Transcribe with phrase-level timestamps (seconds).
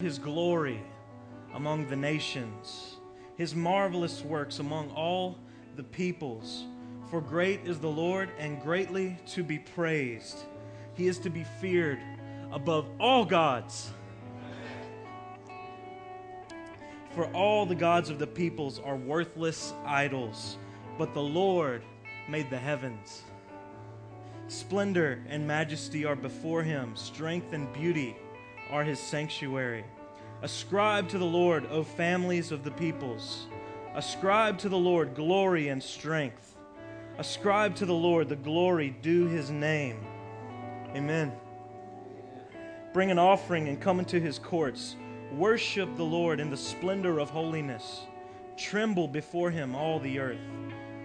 [0.00, 0.82] his glory
[1.54, 2.96] among the nations,
[3.36, 5.38] his marvelous works among all
[5.76, 6.64] the peoples.
[7.10, 10.38] For great is the Lord and greatly to be praised.
[10.94, 11.98] He is to be feared
[12.52, 13.90] above all gods.
[17.14, 20.56] For all the gods of the peoples are worthless idols,
[20.96, 21.82] but the Lord
[22.28, 23.22] made the heavens.
[24.46, 28.16] Splendor and majesty are before him, strength and beauty
[28.70, 29.84] are his sanctuary.
[30.42, 33.46] Ascribe to the Lord, O families of the peoples.
[33.94, 36.56] Ascribe to the Lord glory and strength.
[37.18, 39.98] Ascribe to the Lord the glory due his name.
[40.94, 41.32] Amen.
[42.92, 44.96] Bring an offering and come into his courts.
[45.32, 48.02] Worship the Lord in the splendor of holiness.
[48.56, 50.40] Tremble before him, all the earth.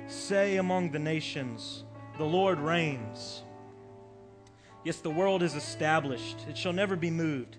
[0.08, 1.84] Say among the nations,
[2.18, 3.44] The Lord reigns.
[4.84, 7.58] Yes, the world is established, it shall never be moved.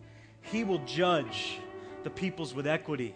[0.50, 1.58] He will judge
[2.02, 3.14] the peoples with equity.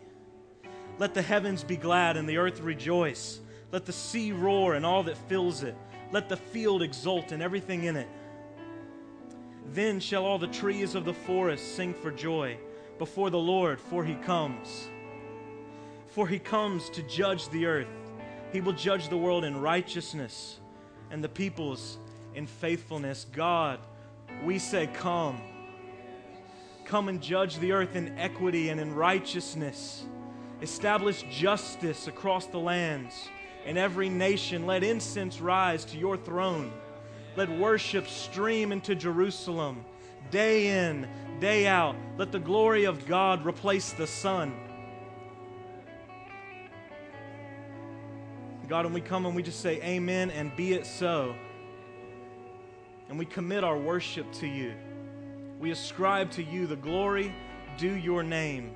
[0.99, 3.41] Let the heavens be glad and the earth rejoice.
[3.73, 5.77] Let the sea roar and all that fills it.
[6.13, 8.09] Let the field exult and everything in it.
[9.73, 12.59] Then shall all the trees of the forest sing for joy
[12.99, 14.89] before the Lord, for he comes.
[16.09, 17.89] For he comes to judge the earth.
[18.53, 20.59] He will judge the world in righteousness
[21.11, 21.99] and the peoples
[22.35, 23.27] in faithfulness.
[23.33, 23.79] God,
[24.45, 25.41] we say, Come.
[26.91, 30.03] Come and judge the earth in equity and in righteousness.
[30.61, 33.29] Establish justice across the lands.
[33.65, 36.73] and every nation, let incense rise to your throne.
[37.37, 39.85] Let worship stream into Jerusalem.
[40.33, 41.07] Day in,
[41.39, 44.53] day out, let the glory of God replace the sun.
[48.67, 51.37] God, when we come and we just say amen and be it so,
[53.09, 54.75] and we commit our worship to you,
[55.61, 57.35] we ascribe to you the glory
[57.77, 58.73] due your name.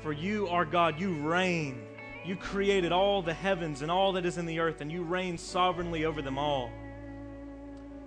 [0.00, 1.82] For you are God, you reign.
[2.24, 5.36] You created all the heavens and all that is in the earth, and you reign
[5.36, 6.70] sovereignly over them all.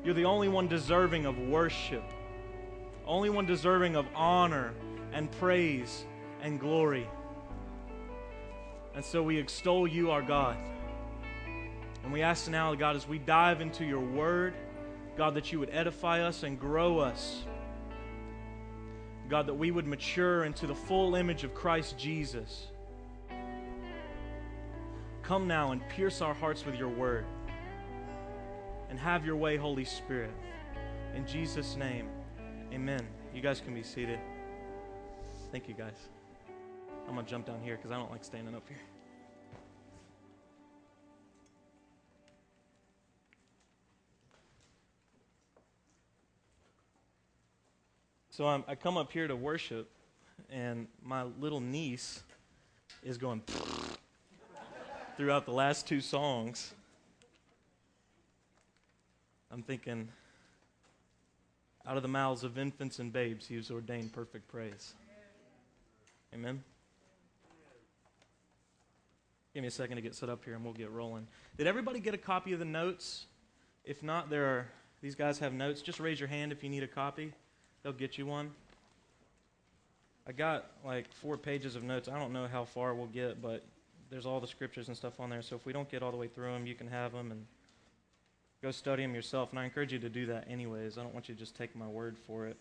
[0.05, 2.03] You're the only one deserving of worship,
[3.05, 4.73] only one deserving of honor
[5.11, 6.05] and praise
[6.41, 7.09] and glory.
[8.95, 10.55] And so we extol you, our God.
[12.03, 14.53] And we ask now, God, as we dive into your word,
[15.17, 17.43] God, that you would edify us and grow us.
[19.29, 22.67] God, that we would mature into the full image of Christ Jesus.
[25.23, 27.25] Come now and pierce our hearts with your word.
[28.89, 30.31] And have your way, Holy Spirit.
[31.15, 32.07] In Jesus' name,
[32.71, 33.05] amen.
[33.33, 34.19] You guys can be seated.
[35.51, 36.07] Thank you, guys.
[37.07, 38.77] I'm going to jump down here because I don't like standing up here.
[48.37, 49.89] So I'm, I come up here to worship,
[50.51, 52.21] and my little niece
[53.01, 53.41] is going
[55.17, 56.71] throughout the last two songs.
[59.49, 60.09] I'm thinking,
[61.83, 64.93] out of the mouths of infants and babes, he has ordained perfect praise.
[66.31, 66.63] Amen.
[69.55, 71.25] Give me a second to get set up here and we'll get rolling.
[71.57, 73.25] Did everybody get a copy of the notes?
[73.83, 74.67] If not, there are
[75.01, 75.81] these guys have notes.
[75.81, 77.33] Just raise your hand if you need a copy.
[77.87, 78.51] They'll get you one.
[80.27, 82.09] I got like four pages of notes.
[82.09, 83.63] I don't know how far we'll get, but
[84.09, 85.41] there's all the scriptures and stuff on there.
[85.41, 87.45] So if we don't get all the way through them, you can have them and
[88.61, 89.51] go study them yourself.
[89.51, 90.97] And I encourage you to do that anyways.
[90.97, 92.57] I don't want you to just take my word for it.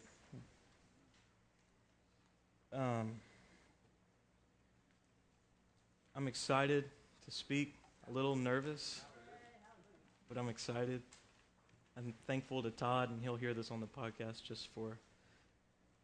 [2.72, 3.14] Um,
[6.14, 6.84] I'm excited
[7.24, 7.74] to speak,
[8.08, 9.00] a little nervous,
[10.28, 11.02] but I'm excited.
[11.96, 14.98] I'm thankful to Todd, and he'll hear this on the podcast just for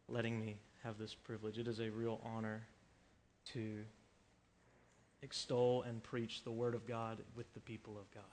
[0.07, 1.57] letting me have this privilege.
[1.57, 2.61] It is a real honor
[3.53, 3.79] to
[5.21, 8.23] extol and preach the Word of God with the people of God.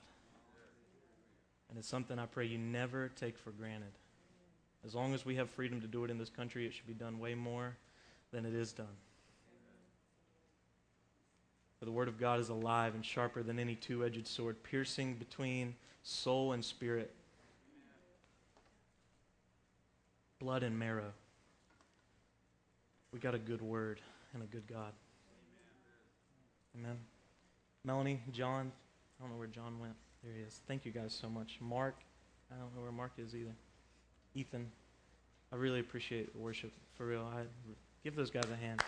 [1.68, 3.92] And it's something I pray you never take for granted.
[4.84, 6.94] As long as we have freedom to do it in this country, it should be
[6.94, 7.76] done way more
[8.32, 8.86] than it is done.
[11.78, 15.14] For the Word of God is alive and sharper than any two edged sword, piercing
[15.14, 17.10] between soul and spirit,
[20.40, 21.12] blood and marrow.
[23.12, 24.00] We got a good Word
[24.34, 24.92] and a good God.
[26.76, 26.96] Amen.
[27.84, 28.70] Melanie, John,
[29.18, 29.94] I don't know where John went.
[30.22, 30.60] There he is.
[30.68, 31.58] Thank you guys so much.
[31.60, 31.96] Mark,
[32.52, 33.54] I don't know where Mark is either.
[34.34, 34.70] Ethan,
[35.52, 36.72] I really appreciate worship.
[36.96, 37.26] For real.
[37.34, 37.44] I
[38.04, 38.82] give those guys a hand.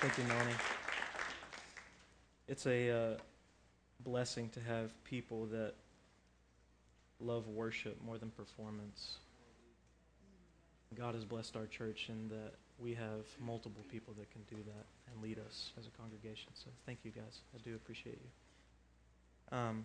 [0.00, 0.52] Thank you, Melanie.
[2.46, 3.16] It's a uh,
[4.04, 5.74] blessing to have people that
[7.20, 9.16] love worship more than performance.
[10.96, 14.86] God has blessed our church and that we have multiple people that can do that
[15.12, 16.50] and lead us as a congregation.
[16.54, 17.40] So thank you guys.
[17.54, 19.56] I do appreciate you.
[19.56, 19.84] Um,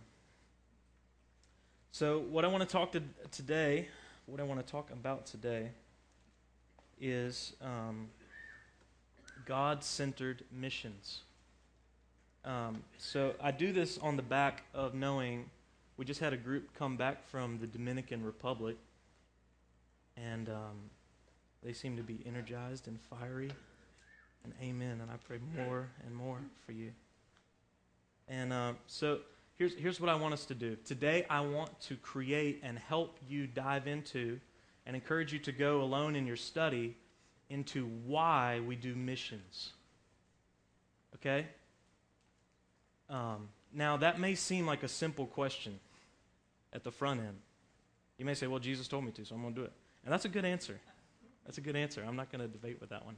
[1.92, 3.88] so what I want to talk to today,
[4.26, 5.70] what I want to talk about today,
[7.00, 8.08] is um,
[9.46, 11.22] God-centered missions.
[12.44, 15.50] Um, so I do this on the back of knowing
[15.98, 18.78] we just had a group come back from the Dominican Republic,
[20.18, 20.90] and um,
[21.66, 23.50] they seem to be energized and fiery.
[24.44, 25.00] And amen.
[25.02, 26.92] And I pray more and more for you.
[28.28, 29.20] And uh, so
[29.58, 30.78] here's, here's what I want us to do.
[30.86, 34.40] Today, I want to create and help you dive into
[34.86, 36.96] and encourage you to go alone in your study
[37.50, 39.72] into why we do missions.
[41.16, 41.48] Okay?
[43.10, 45.80] Um, now, that may seem like a simple question
[46.74, 47.38] at the front end.
[48.20, 49.74] You may say, well, Jesus told me to, so I'm going to do it.
[50.04, 50.80] And that's a good answer.
[51.46, 52.04] That's a good answer.
[52.06, 53.18] I'm not going to debate with that one.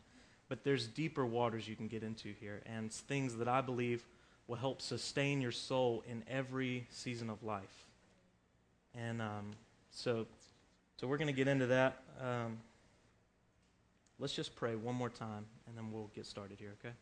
[0.50, 4.06] But there's deeper waters you can get into here, and things that I believe
[4.48, 7.86] will help sustain your soul in every season of life.
[8.96, 9.52] And um,
[9.92, 10.26] so,
[10.96, 12.02] so we're going to get into that.
[12.22, 12.60] Um,
[14.20, 16.94] let's just pray one more time, and then we'll get started here, okay?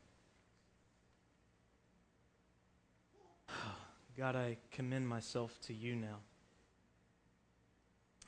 [4.18, 6.18] God, I commend myself to you now.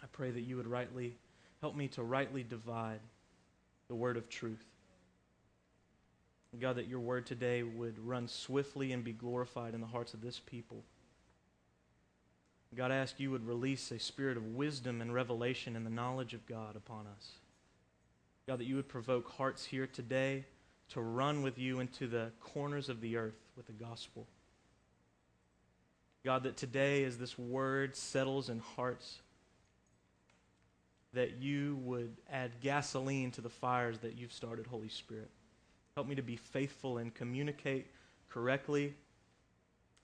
[0.03, 1.17] I pray that you would rightly
[1.61, 2.99] help me to rightly divide
[3.87, 4.65] the word of truth.
[6.59, 10.21] God, that your word today would run swiftly and be glorified in the hearts of
[10.21, 10.83] this people.
[12.75, 16.33] God, I ask you would release a spirit of wisdom and revelation and the knowledge
[16.33, 17.31] of God upon us.
[18.47, 20.45] God, that you would provoke hearts here today
[20.89, 24.25] to run with you into the corners of the earth with the gospel.
[26.25, 29.19] God, that today, as this word settles in hearts,
[31.13, 35.29] that you would add gasoline to the fires that you've started, Holy Spirit.
[35.95, 37.87] Help me to be faithful and communicate
[38.29, 38.93] correctly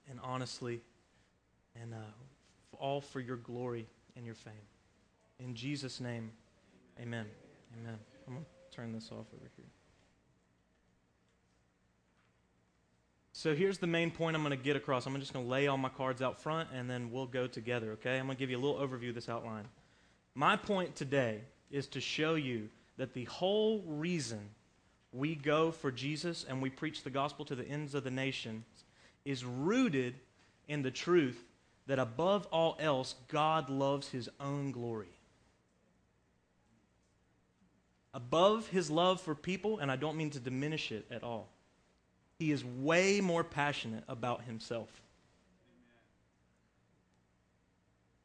[0.09, 0.81] and honestly,
[1.81, 4.53] and uh, all for your glory and your fame.
[5.39, 6.31] In Jesus' name,
[7.00, 7.25] amen.
[7.79, 7.97] Amen.
[8.27, 9.65] I'm going to turn this off over here.
[13.31, 15.05] So here's the main point I'm going to get across.
[15.05, 17.91] I'm just going to lay all my cards out front and then we'll go together,
[17.94, 18.17] okay?
[18.17, 19.65] I'm going to give you a little overview of this outline.
[20.35, 24.50] My point today is to show you that the whole reason
[25.12, 28.65] we go for Jesus and we preach the gospel to the ends of the nations
[29.25, 30.15] is rooted
[30.68, 31.44] in the truth
[31.88, 35.09] that above all else, God loves his own glory.
[38.13, 41.50] Above his love for people, and I don't mean to diminish it at all,
[42.39, 44.89] he is way more passionate about himself.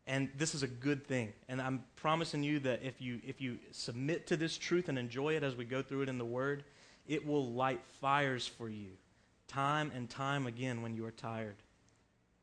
[0.09, 1.35] And this is a good thing.
[1.49, 5.35] And I'm promising you that if you, if you submit to this truth and enjoy
[5.35, 6.65] it as we go through it in the Word,
[7.07, 8.89] it will light fires for you
[9.47, 11.57] time and time again when you are tired,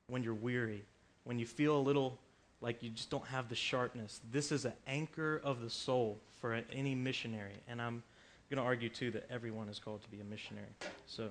[0.08, 0.84] when you're weary,
[1.24, 2.18] when you feel a little
[2.62, 4.22] like you just don't have the sharpness.
[4.32, 7.54] This is an anchor of the soul for any missionary.
[7.68, 8.02] And I'm
[8.50, 10.68] going to argue, too, that everyone is called to be a missionary.
[11.08, 11.30] So.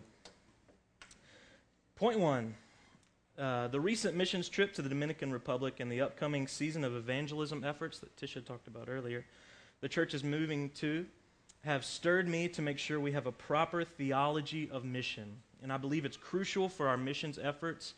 [1.97, 2.55] Point one
[3.39, 7.65] uh, the recent missions trip to the Dominican Republic and the upcoming season of evangelism
[7.65, 9.25] efforts that Tisha talked about earlier,
[9.81, 11.05] the church is moving to,
[11.65, 15.37] have stirred me to make sure we have a proper theology of mission.
[15.63, 17.94] And I believe it's crucial for our missions efforts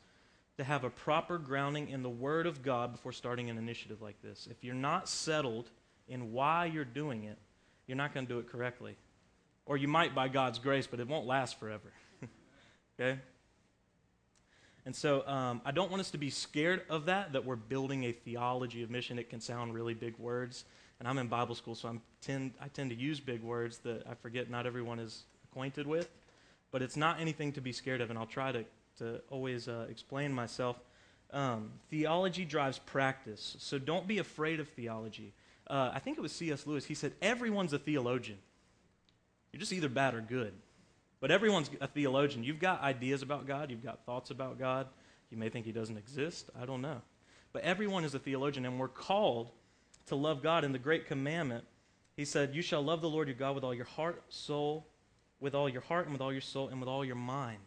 [0.57, 4.21] to have a proper grounding in the Word of God before starting an initiative like
[4.23, 4.49] this.
[4.51, 5.69] If you're not settled
[6.09, 7.37] in why you're doing it,
[7.87, 8.97] you're not going to do it correctly.
[9.67, 11.93] Or you might by God's grace, but it won't last forever.
[13.01, 13.19] okay?
[14.87, 18.05] And so um, I don't want us to be scared of that, that we're building
[18.05, 19.19] a theology of mission.
[19.19, 20.65] It can sound really big words.
[21.01, 24.07] And I'm in Bible school, so I'm tend, I tend to use big words that
[24.09, 26.09] I forget not everyone is acquainted with.
[26.71, 28.65] But it's not anything to be scared of, and I'll try to,
[28.99, 30.77] to always uh, explain myself.
[31.33, 35.33] Um, theology drives practice, so don't be afraid of theology.
[35.67, 36.65] Uh, I think it was C.S.
[36.65, 36.85] Lewis.
[36.85, 38.39] He said, Everyone's a theologian.
[39.53, 40.53] You're just either bad or good.
[41.21, 42.45] But everyone's a theologian.
[42.45, 44.87] You've got ideas about God, you've got thoughts about God.
[45.31, 46.51] You may think he doesn't exist.
[46.61, 47.01] I don't know.
[47.53, 49.51] But everyone is a theologian, and we're called
[50.07, 50.65] to love God.
[50.65, 51.65] In the great commandment,
[52.17, 54.87] he said, You shall love the Lord your God with all your heart, soul,
[55.41, 57.59] with all your heart, and with all your soul, and with all your mind.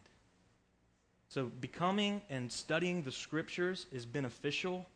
[1.27, 4.87] So, becoming and studying the scriptures is beneficial,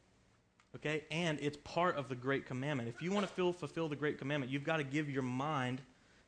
[0.75, 1.03] okay?
[1.12, 2.89] And it's part of the great commandment.
[2.89, 5.81] If you want to feel, fulfill the great commandment, you've got to give your mind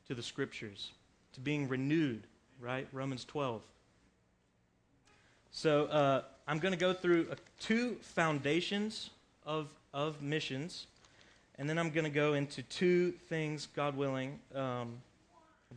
[0.06, 0.92] to the scriptures
[1.36, 2.26] to being renewed,
[2.60, 2.88] right?
[2.92, 3.62] Romans 12.
[5.50, 9.10] So uh, I'm going to go through uh, two foundations
[9.44, 10.86] of, of missions,
[11.58, 14.94] And then I'm going to go into two things, God willing, um,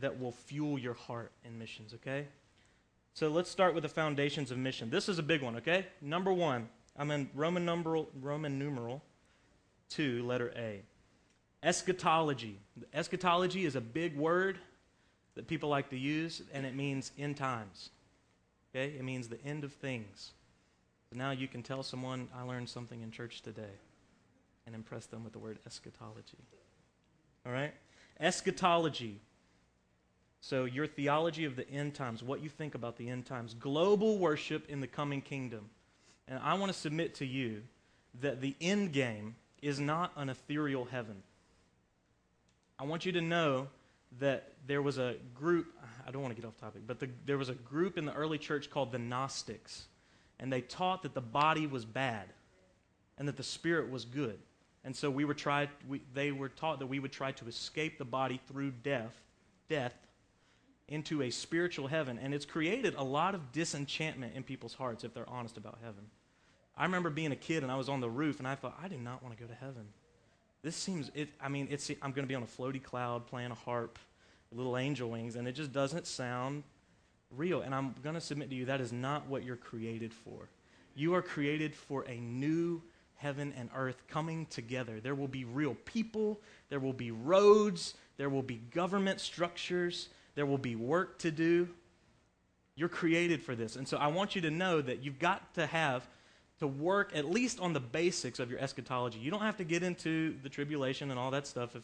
[0.00, 2.26] that will fuel your heart in missions, okay?
[3.12, 4.88] So let's start with the foundations of mission.
[4.88, 5.86] This is a big one, okay?
[6.00, 9.02] Number one, I'm in Roman numeral, Roman numeral
[9.90, 10.80] 2, letter A.
[11.62, 12.58] Eschatology.
[12.94, 14.58] Eschatology is a big word
[15.40, 17.88] that people like to use, and it means end times.
[18.76, 18.92] Okay?
[18.94, 20.32] It means the end of things.
[21.10, 23.72] So now you can tell someone, I learned something in church today,
[24.66, 26.36] and impress them with the word eschatology.
[27.46, 27.72] All right?
[28.20, 29.18] Eschatology.
[30.42, 34.18] So, your theology of the end times, what you think about the end times, global
[34.18, 35.70] worship in the coming kingdom.
[36.28, 37.62] And I want to submit to you
[38.20, 41.22] that the end game is not an ethereal heaven.
[42.78, 43.68] I want you to know
[44.18, 45.74] that there was a group,
[46.06, 48.12] I don't want to get off topic, but the, there was a group in the
[48.14, 49.86] early church called the Gnostics,
[50.38, 52.26] and they taught that the body was bad
[53.18, 54.38] and that the spirit was good.
[54.82, 57.98] And so we were tried, we, they were taught that we would try to escape
[57.98, 59.14] the body through death,
[59.68, 59.94] death
[60.88, 62.18] into a spiritual heaven.
[62.18, 66.06] And it's created a lot of disenchantment in people's hearts if they're honest about heaven.
[66.76, 68.88] I remember being a kid and I was on the roof and I thought, I
[68.88, 69.86] do not want to go to heaven.
[70.62, 73.50] This seems, it, I mean, it's, I'm going to be on a floaty cloud playing
[73.50, 73.98] a harp,
[74.52, 76.64] little angel wings, and it just doesn't sound
[77.34, 77.62] real.
[77.62, 80.48] And I'm going to submit to you that is not what you're created for.
[80.94, 82.82] You are created for a new
[83.16, 85.00] heaven and earth coming together.
[85.00, 90.46] There will be real people, there will be roads, there will be government structures, there
[90.46, 91.68] will be work to do.
[92.76, 93.76] You're created for this.
[93.76, 96.06] And so I want you to know that you've got to have
[96.60, 99.18] to work at least on the basics of your eschatology.
[99.18, 101.82] You don't have to get into the tribulation and all that stuff if,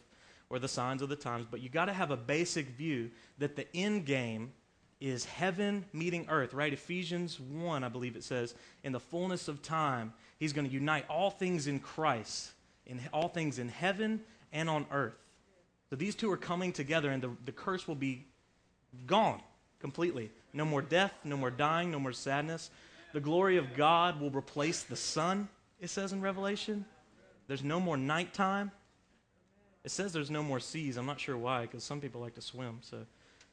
[0.51, 3.57] or the signs of the times, but you got to have a basic view that
[3.57, 4.53] the end game
[5.01, 6.73] is heaven meeting earth, right?
[6.73, 8.55] Ephesians 1, I believe it says,
[8.85, 12.53] in the fullness of time, he's going to unite all things in Christ,
[12.87, 14.21] in all things in heaven
[14.53, 15.17] and on earth.
[15.91, 18.25] So these two are coming together, and the, the curse will be
[19.07, 19.41] gone
[19.81, 20.31] completely.
[20.53, 22.71] No more death, no more dying, no more sadness.
[23.17, 25.49] The glory of God will replace the sun,
[25.81, 26.85] it says in Revelation.
[27.49, 28.71] There's no more nighttime.
[29.85, 30.99] It says there's no more seas.
[30.99, 32.99] I'm not sure why, because some people like to swim, so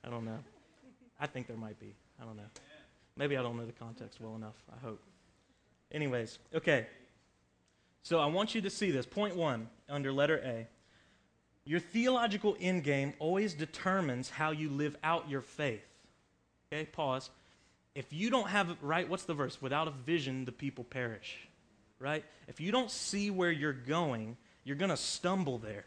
[0.04, 0.40] I don't know.
[1.18, 1.96] I think there might be.
[2.22, 2.44] I don't know.
[3.16, 4.62] Maybe I don't know the context well enough.
[4.70, 5.02] I hope.
[5.94, 6.86] Anyways, okay.
[8.02, 9.06] So I want you to see this.
[9.06, 10.68] Point one under letter A.
[11.64, 15.86] Your theological endgame always determines how you live out your faith.
[16.68, 17.30] Okay, pause
[17.96, 19.62] if you don't have right what's the verse?
[19.62, 21.48] Without a vision the people perish
[22.00, 22.26] right?
[22.50, 25.86] If you don't see where you're going you're going to stumble there.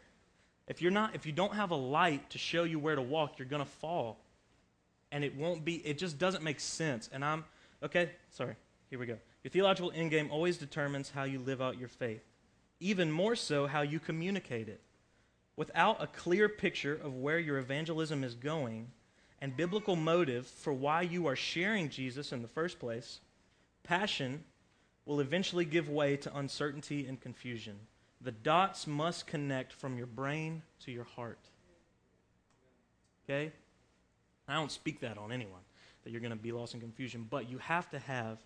[0.67, 3.39] If you're not if you don't have a light to show you where to walk
[3.39, 4.19] you're going to fall.
[5.11, 7.09] And it won't be it just doesn't make sense.
[7.11, 7.45] And i'm
[7.83, 8.55] okay sorry
[8.89, 9.17] here we go.
[9.43, 12.23] Your theological endgame always determines how you live out your faith
[12.79, 14.81] even more so how you communicate it.
[15.55, 18.91] Without a clear picture of where your evangelism is going
[19.41, 23.19] and biblical motive for why you are sharing Jesus in the first place,
[23.83, 24.43] passion
[25.05, 27.75] will eventually give way to uncertainty and confusion.
[28.21, 31.39] The dots must connect from your brain to your heart.
[33.23, 33.51] Okay?
[34.47, 35.61] I don't speak that on anyone,
[36.03, 38.39] that you're going to be lost in confusion, but you have to have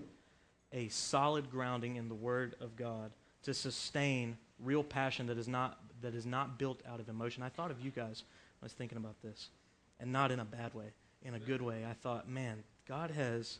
[0.73, 3.11] a solid grounding in the Word of God
[3.43, 7.43] to sustain real passion that is not, that is not built out of emotion.
[7.43, 8.23] I thought of you guys
[8.59, 9.49] when I was thinking about this
[10.01, 10.87] and not in a bad way,
[11.23, 11.85] in a good way.
[11.89, 13.59] I thought, man, God has,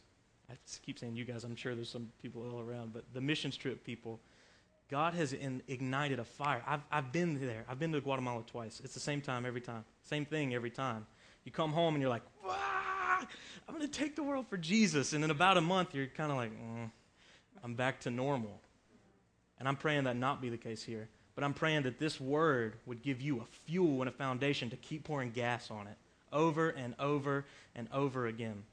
[0.49, 3.55] I keep saying you guys, I'm sure there's some people all around, but the missions
[3.55, 4.19] trip people,
[4.89, 6.63] God has in, ignited a fire.
[6.67, 7.63] I've, I've been there.
[7.69, 8.81] I've been to Guatemala twice.
[8.83, 9.85] It's the same time every time.
[10.01, 11.05] Same thing every time.
[11.45, 15.13] You come home and you're like, I'm going to take the world for Jesus.
[15.13, 16.89] And in about a month, you're kind of like, mm,
[17.63, 18.59] I'm back to normal.
[19.59, 21.07] And I'm praying that not be the case here.
[21.35, 24.75] But I'm praying that this word would give you a fuel and a foundation to
[24.75, 25.97] keep pouring gas on it
[26.31, 27.45] over and over
[27.75, 28.63] and over again.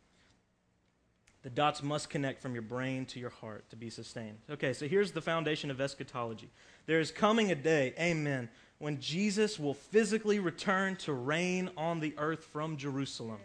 [1.42, 4.38] The dots must connect from your brain to your heart to be sustained.
[4.50, 6.50] Okay, so here's the foundation of eschatology.
[6.86, 8.48] There is coming a day, amen,
[8.78, 13.38] when Jesus will physically return to reign on the earth from Jerusalem.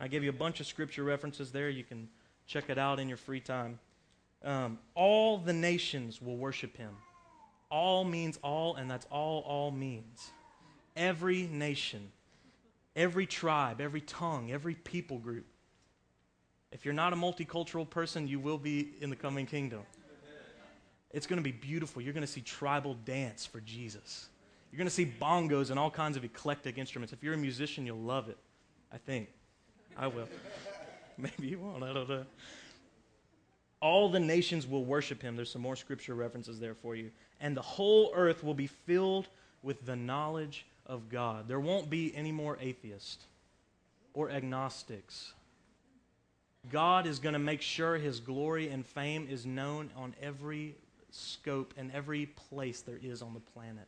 [0.00, 1.68] I gave you a bunch of scripture references there.
[1.68, 2.08] You can
[2.46, 3.78] check it out in your free time.
[4.42, 6.96] Um, all the nations will worship him.
[7.70, 10.30] All means all, and that's all all means.
[10.96, 12.10] Every nation
[12.96, 15.46] every tribe, every tongue, every people group.
[16.72, 19.80] If you're not a multicultural person, you will be in the coming kingdom.
[21.12, 22.00] It's going to be beautiful.
[22.00, 24.28] You're going to see tribal dance for Jesus.
[24.70, 27.12] You're going to see bongos and all kinds of eclectic instruments.
[27.12, 28.38] If you're a musician, you'll love it.
[28.92, 29.28] I think.
[29.96, 30.28] I will.
[31.18, 31.82] Maybe you won't.
[31.82, 32.24] I don't know.
[33.80, 35.34] All the nations will worship him.
[35.34, 37.10] There's some more scripture references there for you.
[37.40, 39.28] And the whole earth will be filled
[39.62, 41.46] with the knowledge of God.
[41.48, 43.24] There won't be any more atheists
[44.12, 45.32] or agnostics.
[46.70, 50.74] God is going to make sure his glory and fame is known on every
[51.10, 53.86] scope and every place there is on the planet.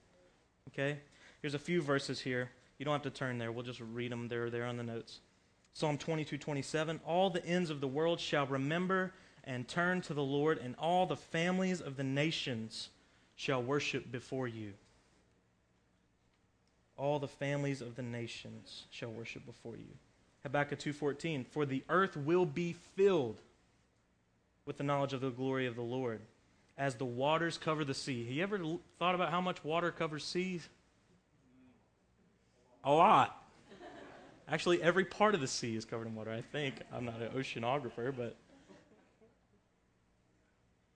[0.68, 0.98] Okay?
[1.42, 2.50] Here's a few verses here.
[2.78, 3.52] You don't have to turn there.
[3.52, 4.28] We'll just read them.
[4.28, 5.18] They're there on the notes.
[5.74, 7.00] Psalm 22, 27.
[7.04, 9.12] All the ends of the world shall remember
[9.44, 12.90] and turn to the Lord, and all the families of the nations
[13.34, 14.72] shall worship before you.
[16.96, 19.96] All the families of the nations shall worship before you.
[20.42, 23.38] Habakkuk 2:14 For the earth will be filled
[24.66, 26.20] with the knowledge of the glory of the Lord
[26.76, 28.24] as the waters cover the sea.
[28.24, 30.68] Have you ever thought about how much water covers seas?
[32.84, 33.38] A lot.
[34.48, 36.74] Actually, every part of the sea is covered in water, I think.
[36.92, 38.36] I'm not an oceanographer, but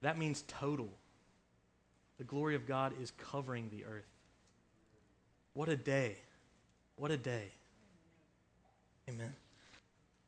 [0.02, 0.88] that means total.
[2.18, 4.15] The glory of God is covering the earth.
[5.56, 6.16] What a day.
[6.96, 7.46] What a day.
[9.08, 9.32] Amen.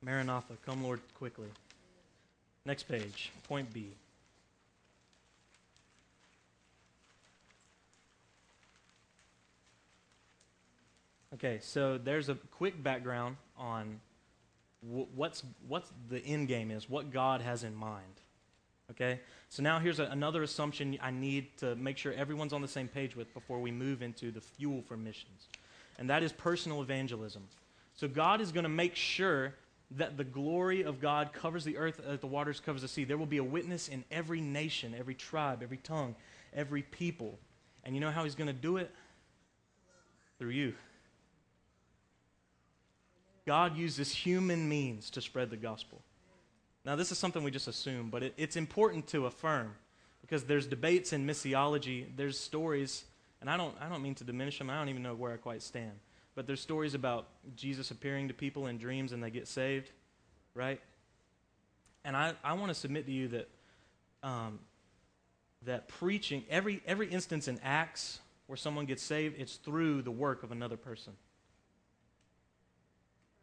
[0.01, 1.49] Maranatha, come, Lord, quickly.
[2.65, 3.91] Next page, point B.
[11.35, 14.01] Okay, so there's a quick background on
[14.81, 18.23] what's what's the end game is, what God has in mind.
[18.91, 22.69] Okay, so now here's a, another assumption I need to make sure everyone's on the
[22.69, 25.49] same page with before we move into the fuel for missions,
[25.99, 27.43] and that is personal evangelism.
[27.95, 29.55] So God is going to make sure
[29.93, 33.05] that the glory of God covers the earth as the waters covers the sea.
[33.05, 36.15] There will be a witness in every nation, every tribe, every tongue,
[36.53, 37.39] every people.
[37.85, 38.91] And you know how he's going to do it?
[40.39, 40.75] Through you.
[43.47, 46.03] God uses human means to spread the gospel.
[46.89, 49.75] Now, this is something we just assume, but it, it's important to affirm
[50.23, 53.05] because there's debates in missiology, there's stories,
[53.43, 55.37] and I don't, I don't mean to diminish them, I don't even know where I
[55.37, 55.93] quite stand,
[56.35, 59.91] but there's stories about Jesus appearing to people in dreams and they get saved,
[60.55, 60.81] right?
[62.07, 63.51] And I, I want to submit to you that,
[64.23, 64.59] um,
[65.67, 70.43] that preaching, every, every instance in Acts where someone gets saved, it's through the work
[70.43, 71.13] of another person.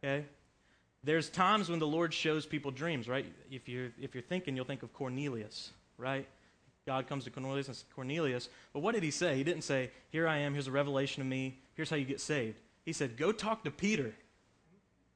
[0.03, 0.25] Okay?
[1.05, 3.27] There's times when the Lord shows people dreams, right?
[3.51, 6.27] If you're, if you're thinking, you'll think of Cornelius, right?
[6.87, 8.49] God comes to Cornelius and says, Cornelius.
[8.73, 9.35] But what did he say?
[9.35, 12.19] He didn't say, Here I am, here's a revelation of me, here's how you get
[12.19, 12.59] saved.
[12.85, 14.15] He said, Go talk to Peter,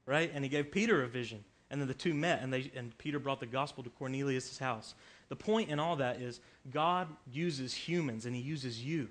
[0.05, 0.31] right?
[0.31, 1.43] And he gave Peter a vision.
[1.71, 4.93] And then the two met, and, they, and Peter brought the gospel to Cornelius' house.
[5.29, 6.39] The point in all that is
[6.71, 9.09] God uses humans, and he uses you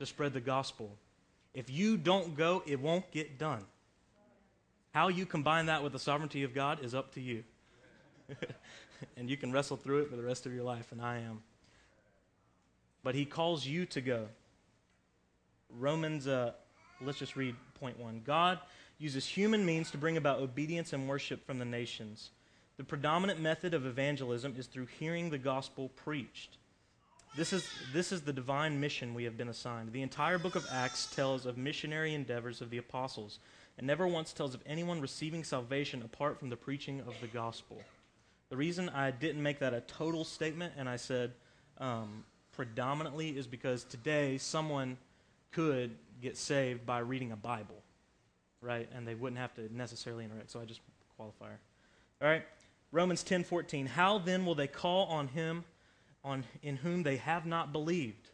[0.00, 0.96] to spread the gospel.
[1.54, 3.64] If you don't go, it won't get done.
[4.96, 7.44] How you combine that with the sovereignty of God is up to you.
[9.18, 11.42] and you can wrestle through it for the rest of your life, and I am.
[13.04, 14.28] But he calls you to go.
[15.68, 16.52] Romans, uh,
[17.02, 18.22] let's just read point one.
[18.24, 18.58] God
[18.96, 22.30] uses human means to bring about obedience and worship from the nations.
[22.78, 26.56] The predominant method of evangelism is through hearing the gospel preached.
[27.36, 29.92] This is, this is the divine mission we have been assigned.
[29.92, 33.40] The entire book of Acts tells of missionary endeavors of the apostles
[33.78, 37.80] and never once tells of anyone receiving salvation apart from the preaching of the gospel.
[38.48, 41.32] The reason I didn't make that a total statement and I said
[41.78, 44.96] um, predominantly is because today someone
[45.52, 47.82] could get saved by reading a Bible,
[48.60, 48.88] right?
[48.94, 50.50] And they wouldn't have to necessarily interact.
[50.50, 50.80] So I just
[51.18, 51.58] qualifier.
[52.22, 52.44] All right.
[52.92, 53.86] Romans 10:14.
[53.88, 55.64] How then will they call on him
[56.24, 58.30] on in whom they have not believed?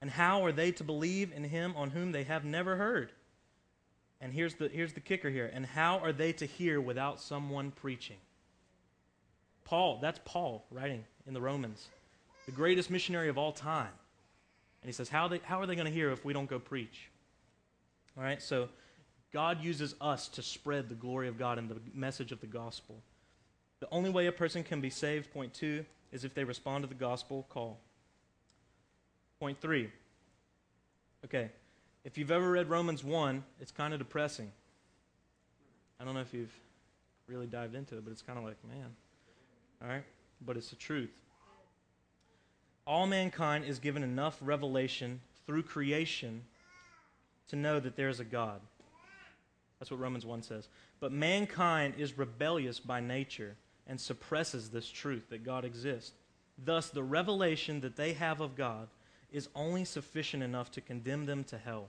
[0.00, 3.12] And how are they to believe in him on whom they have never heard?
[4.22, 5.50] And here's the, here's the kicker here.
[5.52, 8.16] And how are they to hear without someone preaching?
[9.64, 11.88] Paul, that's Paul writing in the Romans,
[12.46, 13.90] the greatest missionary of all time.
[14.80, 16.60] And he says, How, they, how are they going to hear if we don't go
[16.60, 17.10] preach?
[18.16, 18.68] All right, so
[19.32, 23.02] God uses us to spread the glory of God and the message of the gospel.
[23.80, 26.88] The only way a person can be saved, point two, is if they respond to
[26.88, 27.80] the gospel call.
[29.40, 29.90] Point three.
[31.24, 31.50] Okay,
[32.04, 34.50] if you've ever read Romans 1, it's kind of depressing.
[36.00, 36.52] I don't know if you've
[37.28, 38.88] really dived into it, but it's kind of like, man.
[39.82, 40.04] All right?
[40.44, 41.12] But it's the truth.
[42.86, 46.42] All mankind is given enough revelation through creation
[47.48, 48.60] to know that there is a God.
[49.78, 50.68] That's what Romans 1 says.
[51.00, 56.12] But mankind is rebellious by nature and suppresses this truth that God exists.
[56.64, 58.88] Thus, the revelation that they have of God
[59.32, 61.88] is only sufficient enough to condemn them to hell.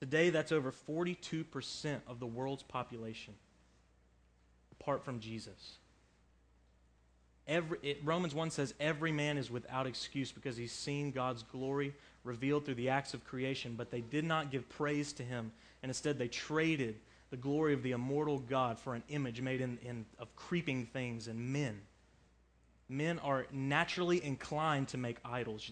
[0.00, 3.34] Today, that's over 42% of the world's population,
[4.80, 5.78] apart from Jesus.
[7.48, 11.94] Every, it, Romans 1 says every man is without excuse because he's seen God's glory
[12.22, 15.50] revealed through the acts of creation, but they did not give praise to him,
[15.82, 16.96] and instead they traded
[17.30, 21.26] the glory of the immortal God for an image made in, in, of creeping things
[21.26, 21.80] and men.
[22.88, 25.70] Men are naturally inclined to make idols.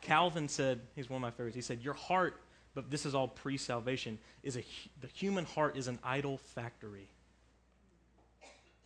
[0.00, 2.40] Calvin said, he's one of my favorites, he said, Your heart,
[2.74, 4.64] but this is all pre salvation, is a,
[5.00, 7.08] the human heart is an idol factory.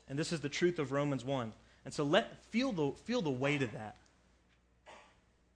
[0.08, 1.52] And this is the truth of Romans 1.
[1.84, 3.96] And so let feel the, feel the weight of that.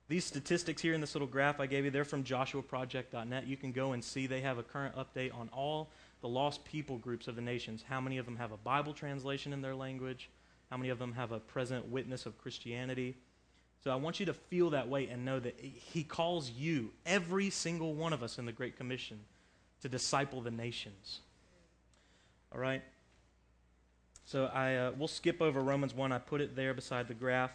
[0.09, 3.47] These statistics here in this little graph I gave you, they're from joshuaproject.net.
[3.47, 6.99] You can go and see they have a current update on all the lost people
[6.99, 7.85] groups of the nations.
[7.89, 10.31] How many of them have a Bible translation in their language?
[10.71, 13.17] How many of them have a present witness of Christianity?
[13.85, 17.51] So I want you to feel that way and know that He calls you, every
[17.51, 19.21] single one of us in the Great Commission,
[19.83, 21.21] to disciple the nations.
[22.53, 22.83] All right?
[24.25, 26.11] So I, uh, we'll skip over Romans 1.
[26.11, 27.53] I put it there beside the graph.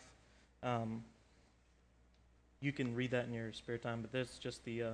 [0.63, 1.03] Um,
[2.61, 4.91] you can read that in your spare time, but that's just the, uh,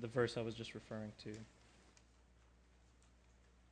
[0.00, 1.32] the verse I was just referring to.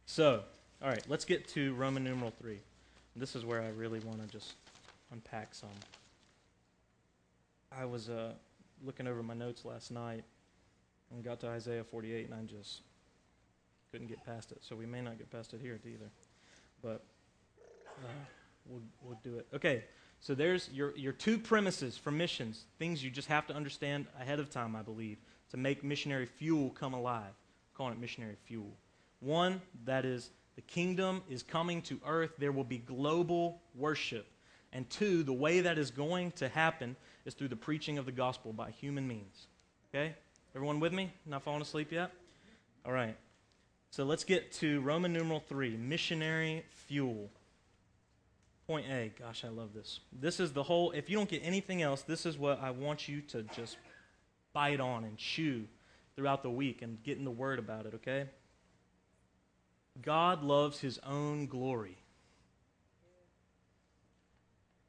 [0.07, 0.43] So,
[0.83, 2.59] all right, let's get to Roman numeral 3.
[3.15, 4.55] This is where I really want to just
[5.11, 5.71] unpack some.
[7.79, 8.33] I was uh,
[8.83, 10.25] looking over my notes last night
[11.13, 12.81] and got to Isaiah 48, and I just
[13.93, 14.59] couldn't get past it.
[14.63, 16.11] So we may not get past it here either.
[16.83, 17.05] But
[17.99, 18.09] uh,
[18.65, 19.47] we'll, we'll do it.
[19.55, 19.85] Okay,
[20.21, 24.41] so there's your, your two premises for missions, things you just have to understand ahead
[24.41, 25.19] of time, I believe,
[25.51, 27.25] to make missionary fuel come alive.
[27.25, 28.73] I'm calling it missionary fuel.
[29.21, 32.31] One, that is the kingdom is coming to earth.
[32.39, 34.27] There will be global worship.
[34.73, 38.13] And two, the way that is going to happen is through the preaching of the
[38.13, 39.47] gospel by human means.
[39.91, 40.15] Okay?
[40.55, 41.13] Everyone with me?
[41.27, 42.13] Not falling asleep yet?
[42.87, 43.17] All right.
[43.91, 47.31] So let's get to Roman numeral 3 missionary fuel.
[48.67, 49.13] Point A.
[49.19, 50.01] Gosh, I love this.
[50.13, 53.09] This is the whole, if you don't get anything else, this is what I want
[53.09, 53.77] you to just
[54.53, 55.65] bite on and chew
[56.15, 58.27] throughout the week and get in the word about it, okay?
[60.03, 61.99] God loves his own glory.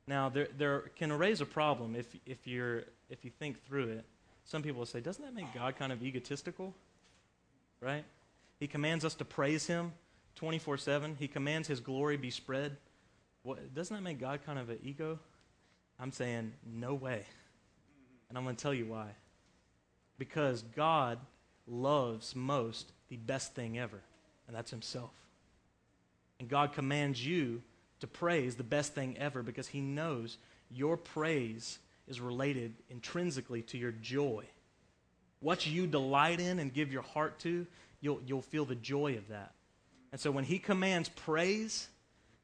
[0.07, 4.05] Now, there, there can raise a problem if, if, you're, if you think through it.
[4.45, 6.73] Some people will say, doesn't that make God kind of egotistical?
[7.81, 8.05] Right?
[8.59, 9.91] He commands us to praise him
[10.35, 11.17] 24 7.
[11.19, 12.77] He commands his glory be spread.
[13.43, 15.19] What, doesn't that make God kind of an ego?
[15.99, 17.25] I'm saying, no way.
[18.29, 19.07] And I'm going to tell you why.
[20.17, 21.19] Because God
[21.67, 24.01] loves most the best thing ever
[24.47, 25.11] and that's Himself.
[26.39, 27.61] And God commands you
[27.99, 30.37] to praise the best thing ever because He knows
[30.69, 34.45] your praise is related intrinsically to your joy.
[35.39, 37.67] What you delight in and give your heart to,
[38.01, 39.53] you'll, you'll feel the joy of that.
[40.11, 41.87] And so when He commands praise,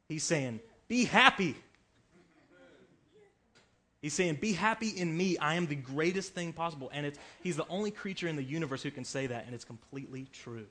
[0.07, 1.55] He's saying, Be happy.
[4.01, 5.37] He's saying, Be happy in me.
[5.37, 6.91] I am the greatest thing possible.
[6.93, 9.63] And it's, he's the only creature in the universe who can say that, and it's
[9.63, 10.65] completely true.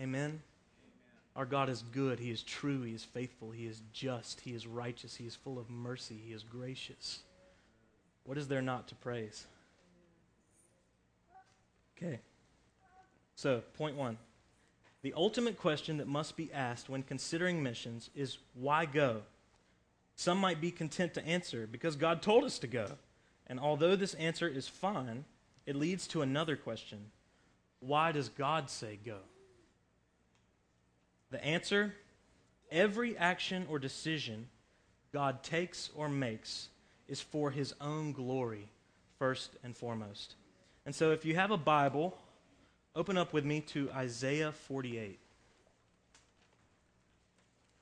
[0.00, 0.40] Amen?
[1.38, 2.18] Our God is good.
[2.18, 2.82] He is true.
[2.82, 3.52] He is faithful.
[3.52, 4.40] He is just.
[4.40, 5.14] He is righteous.
[5.14, 6.20] He is full of mercy.
[6.26, 7.20] He is gracious.
[8.24, 9.46] What is there not to praise?
[11.96, 12.18] Okay.
[13.36, 14.18] So, point one.
[15.02, 19.22] The ultimate question that must be asked when considering missions is why go?
[20.16, 22.88] Some might be content to answer because God told us to go.
[23.46, 25.24] And although this answer is fine,
[25.66, 27.12] it leads to another question
[27.78, 29.18] Why does God say go?
[31.30, 31.94] The answer
[32.70, 34.48] every action or decision
[35.12, 36.68] God takes or makes
[37.06, 38.68] is for his own glory,
[39.18, 40.34] first and foremost.
[40.84, 42.16] And so if you have a Bible,
[42.94, 45.18] open up with me to Isaiah 48.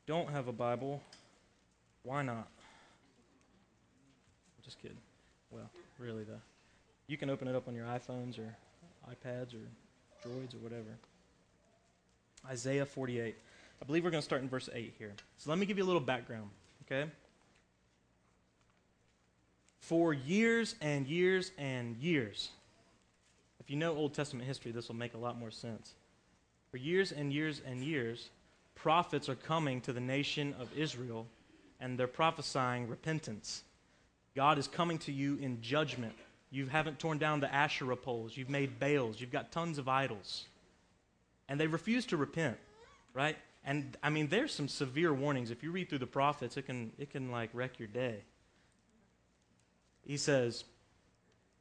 [0.06, 1.02] Don't have a Bible?
[2.04, 2.48] Why not?
[4.64, 4.98] Just kidding.
[5.50, 6.40] Well, really, though.
[7.06, 8.56] You can open it up on your iPhones or
[9.08, 10.98] iPads or droids or whatever.
[12.48, 13.36] Isaiah 48.
[13.80, 15.12] I believe we're going to start in verse 8 here.
[15.38, 16.50] So let me give you a little background,
[16.84, 17.10] okay?
[19.80, 22.50] For years and years and years,
[23.60, 25.94] if you know Old Testament history, this will make a lot more sense.
[26.70, 28.30] For years and years and years,
[28.74, 31.26] prophets are coming to the nation of Israel
[31.80, 33.62] and they're prophesying repentance.
[34.34, 36.14] God is coming to you in judgment.
[36.50, 40.46] You haven't torn down the Asherah poles, you've made Baals, you've got tons of idols
[41.48, 42.56] and they refuse to repent,
[43.14, 43.36] right?
[43.64, 45.50] And I mean, there's some severe warnings.
[45.50, 48.22] If you read through the prophets, it can it can like wreck your day.
[50.04, 50.64] He says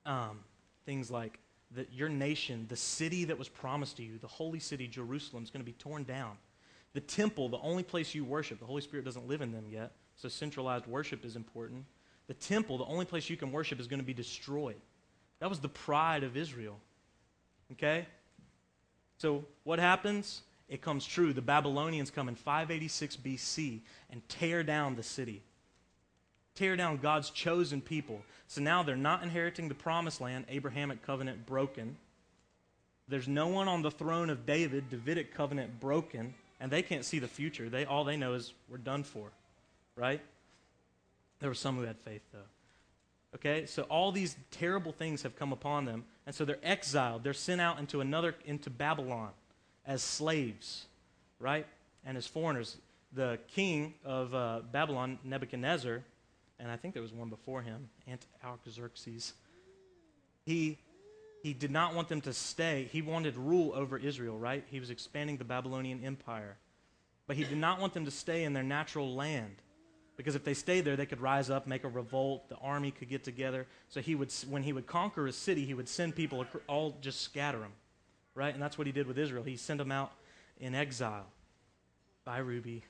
[0.06, 0.40] um,
[0.86, 1.40] things like
[1.72, 5.50] that your nation, the city that was promised to you, the holy city Jerusalem, is
[5.50, 6.38] going to be torn down.
[6.94, 9.92] The temple, the only place you worship, the Holy Spirit doesn't live in them yet,
[10.16, 11.86] so centralized worship is important.
[12.28, 14.80] The temple, the only place you can worship, is going to be destroyed.
[15.40, 16.80] That was the pride of Israel.
[17.74, 18.08] Okay?
[19.18, 20.42] So what happens?
[20.68, 21.34] It comes true.
[21.34, 25.42] The Babylonians come in 586 BC and tear down the city.
[26.56, 28.22] Tear down God's chosen people.
[28.48, 31.98] So now they're not inheriting the promised land, Abrahamic covenant broken.
[33.08, 37.20] There's no one on the throne of David, Davidic covenant broken, and they can't see
[37.20, 37.70] the future.
[37.70, 39.30] They all they know is we're done for.
[39.96, 40.22] Right?
[41.40, 42.40] There were some who had faith though.
[43.36, 43.66] Okay?
[43.66, 47.24] So all these terrible things have come upon them, and so they're exiled.
[47.24, 49.30] They're sent out into another into Babylon
[49.86, 50.86] as slaves,
[51.40, 51.68] right?
[52.06, 52.78] And as foreigners.
[53.14, 56.02] The king of uh, Babylon, Nebuchadnezzar,
[56.60, 57.90] and I think there was one before him,
[58.44, 59.34] Artaxerxes,
[60.46, 60.78] he,
[61.44, 62.90] he did not want them to stay.
[62.92, 64.64] He wanted rule over Israel, right?
[64.70, 66.58] He was expanding the Babylonian Empire.
[67.28, 69.56] But he did not want them to stay in their natural land.
[70.18, 73.10] Because if they stayed there, they could rise up, make a revolt, the army could
[73.10, 73.68] get together.
[73.90, 77.22] So he would, when he would conquer a city, he would send people all just
[77.22, 77.72] scatter them
[78.36, 78.54] right?
[78.54, 79.44] And that's what he did with Israel.
[79.44, 80.12] He sent them out
[80.60, 81.26] in exile.
[82.26, 82.84] Bye, Ruby.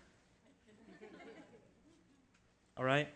[2.77, 3.07] all right?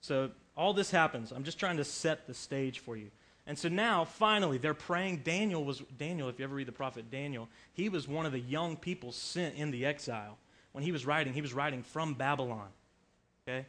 [0.00, 1.32] So all this happens.
[1.32, 3.10] I'm just trying to set the stage for you.
[3.46, 5.18] And so now, finally, they're praying.
[5.24, 8.40] Daniel was, Daniel, if you ever read the prophet Daniel, he was one of the
[8.40, 10.38] young people sent in the exile.
[10.72, 12.68] When he was writing, he was writing from Babylon.
[13.46, 13.66] Okay?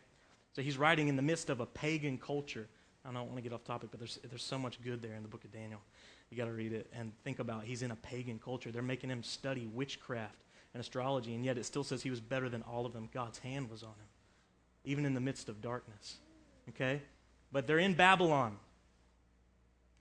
[0.53, 2.67] So he's writing in the midst of a pagan culture.
[3.05, 5.23] I don't want to get off topic, but there's, there's so much good there in
[5.23, 5.81] the book of Daniel.
[6.29, 8.71] You got to read it and think about he's in a pagan culture.
[8.71, 10.38] They're making him study witchcraft
[10.73, 13.09] and astrology, and yet it still says he was better than all of them.
[13.13, 14.07] God's hand was on him,
[14.86, 16.17] even in the midst of darkness.
[16.69, 17.01] Okay?
[17.51, 18.57] But they're in Babylon,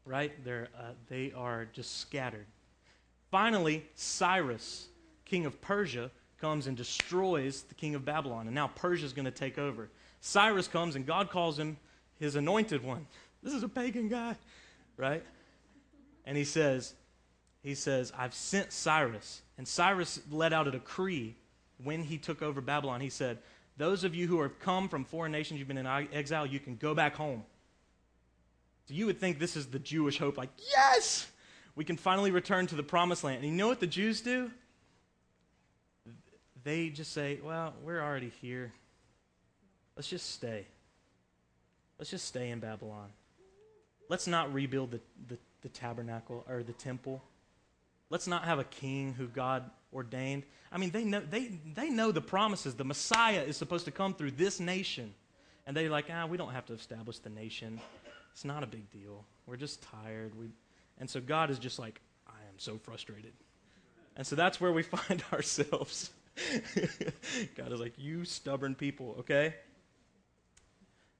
[0.04, 0.32] right?
[0.44, 2.46] They're, uh, they are just scattered.
[3.30, 4.88] Finally, Cyrus,
[5.24, 6.10] king of Persia,
[6.42, 9.88] comes and destroys the king of Babylon, and now Persia is going to take over.
[10.20, 11.78] Cyrus comes, and God calls him
[12.20, 13.06] his anointed one.
[13.42, 14.36] This is a pagan guy,
[14.98, 15.24] right?
[16.24, 16.94] and he says,
[17.62, 19.42] he says, I've sent Cyrus.
[19.58, 21.36] And Cyrus let out a decree
[21.82, 23.00] when he took over Babylon.
[23.00, 23.38] He said,
[23.76, 26.76] Those of you who have come from foreign nations, you've been in exile, you can
[26.76, 27.44] go back home.
[28.88, 31.28] So you would think this is the Jewish hope, like, yes,
[31.76, 33.38] we can finally return to the promised land.
[33.38, 34.50] And you know what the Jews do?
[36.64, 38.72] They just say, Well, we're already here.
[39.96, 40.66] Let's just stay.
[41.98, 43.10] Let's just stay in Babylon.
[44.08, 47.22] Let's not rebuild the, the the tabernacle or the temple.
[48.10, 50.42] Let's not have a king who God ordained.
[50.70, 52.74] I mean, they know, they, they know the promises.
[52.74, 55.14] The Messiah is supposed to come through this nation.
[55.66, 57.80] And they're like, ah, we don't have to establish the nation.
[58.32, 59.24] It's not a big deal.
[59.46, 60.38] We're just tired.
[60.38, 60.48] We,
[60.98, 63.32] and so God is just like, I am so frustrated.
[64.16, 66.10] And so that's where we find ourselves.
[67.56, 69.54] God is like, you stubborn people, okay?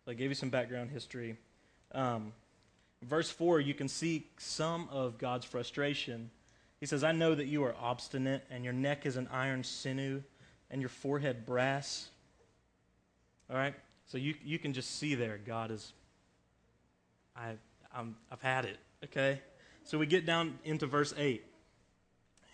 [0.04, 1.36] So I gave you some background history.
[1.92, 2.32] Um,
[3.02, 6.30] Verse 4, you can see some of God's frustration.
[6.78, 10.22] He says, I know that you are obstinate, and your neck is an iron sinew,
[10.70, 12.08] and your forehead brass.
[13.50, 13.74] All right?
[14.06, 15.92] So you, you can just see there, God is,
[17.36, 17.54] I,
[17.94, 19.40] I'm, I've had it, okay?
[19.84, 21.44] So we get down into verse 8.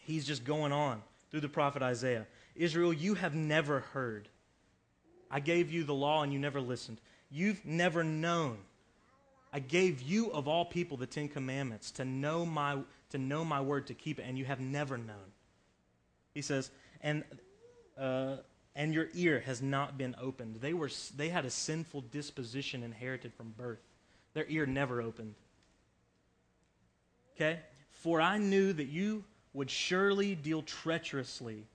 [0.06, 2.26] He's just going on through the prophet Isaiah.
[2.58, 4.28] Israel, you have never heard.
[5.30, 7.00] I gave you the law, and you never listened.
[7.30, 8.58] You've never known
[9.52, 12.78] I gave you of all people the Ten Commandments to know my
[13.10, 15.32] to know my word to keep it, and you have never known.
[16.34, 17.24] He says, and
[17.96, 18.36] uh,
[18.74, 20.56] and your ear has not been opened.
[20.56, 23.80] They were they had a sinful disposition inherited from birth.
[24.34, 25.34] Their ear never opened.
[27.34, 27.60] Okay?
[27.90, 31.66] For I knew that you would surely deal treacherously.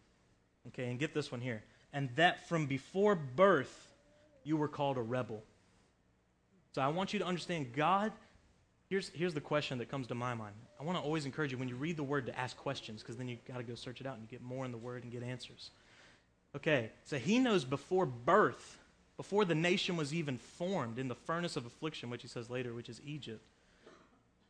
[0.70, 1.64] Okay, and get this one here.
[1.92, 3.92] And that from before birth
[4.44, 5.44] you were called a rebel
[6.74, 8.12] so I want you to understand God.
[8.90, 10.56] Here's, here's the question that comes to my mind.
[10.80, 13.16] I want to always encourage you when you read the word to ask questions because
[13.16, 15.04] then you've got to go search it out and you get more in the word
[15.04, 15.70] and get answers.
[16.56, 18.78] Okay, so he knows before birth,
[19.18, 22.74] before the nation was even formed in the furnace of affliction, which he says later,
[22.74, 23.44] which is Egypt.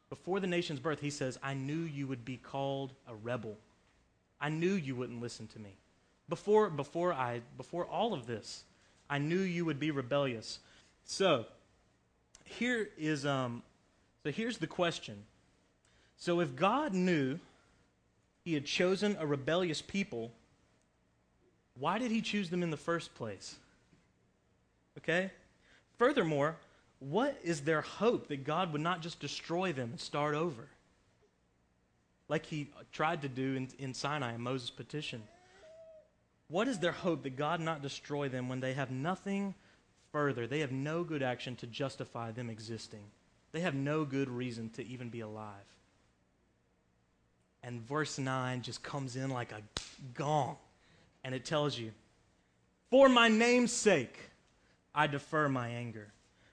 [0.10, 3.58] Before the nation's birth, he says, I knew you would be called a rebel.
[4.40, 5.76] I knew you wouldn't listen to me.
[6.30, 8.64] Before, before, I, before all of this,
[9.10, 10.60] I knew you would be rebellious.
[11.06, 11.46] So,
[12.46, 13.62] here is um,
[14.24, 15.24] so here's the question.
[16.18, 17.40] So if God knew
[18.46, 20.32] he had chosen a rebellious people,
[21.78, 23.56] why did he choose them in the first place?
[24.98, 25.32] Okay?
[25.98, 26.56] Furthermore,
[27.00, 30.68] what is their hope that God would not just destroy them and start over?
[32.30, 35.22] Like he tried to do in, in Sinai in Moses' petition.
[36.48, 39.56] What is their hope that God not destroy them when they have nothing
[40.14, 40.48] further.
[40.48, 43.04] They have no good action to justify them existing.
[43.52, 45.50] They have no good reason to even be alive.
[47.64, 49.62] And verse 9 just comes in like a
[50.14, 50.58] gong,
[51.24, 51.92] and it tells you,
[52.90, 54.18] For my name's sake,
[54.94, 56.08] I defer my anger.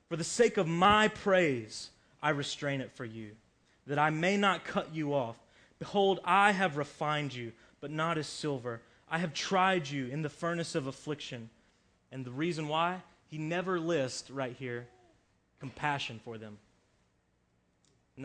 [0.09, 1.91] For the sake of my praise,
[2.23, 3.33] I restrain it for you,
[3.87, 5.37] that I may not cut you off.
[5.79, 8.81] Behold, I have refined you, but not as silver.
[9.11, 11.51] I have tried you in the furnace of affliction.
[12.13, 13.03] And the reason why?
[13.27, 14.87] He never lists right here
[15.59, 16.59] compassion for them.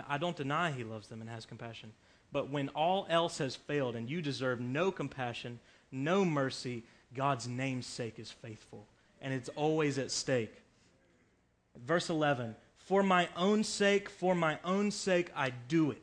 [0.08, 1.93] I don't deny he loves them and has compassion.
[2.32, 5.60] But when all else has failed and you deserve no compassion,
[5.91, 8.88] no mercy, God's namesake is faithful.
[9.21, 10.54] And it's always at stake.
[11.86, 16.02] Verse 11 For my own sake, for my own sake, I do it.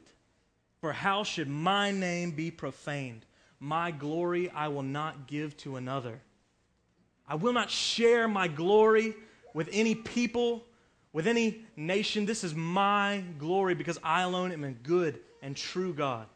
[0.81, 3.27] For how should my name be profaned?
[3.63, 6.21] My glory I will not give to another.
[7.29, 9.15] I will not share my glory
[9.55, 10.65] with any people,
[11.13, 12.27] with any nation.
[12.27, 16.27] This is my glory because I alone am a good and true God.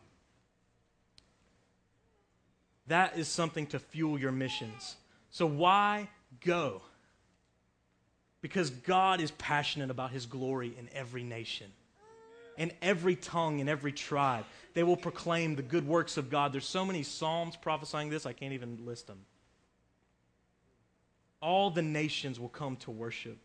[2.86, 4.94] That is something to fuel your missions.
[5.30, 6.08] So, why
[6.44, 6.80] go?
[8.40, 11.72] Because God is passionate about his glory in every nation,
[12.56, 14.44] in every tongue, in every tribe.
[14.76, 16.52] They will proclaim the good works of God.
[16.52, 19.20] There's so many Psalms prophesying this, I can't even list them.
[21.40, 23.38] All the nations will come to worship,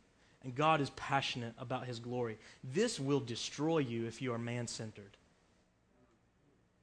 [0.44, 2.38] and God is passionate about his glory.
[2.66, 5.16] This will destroy you if you are man centered.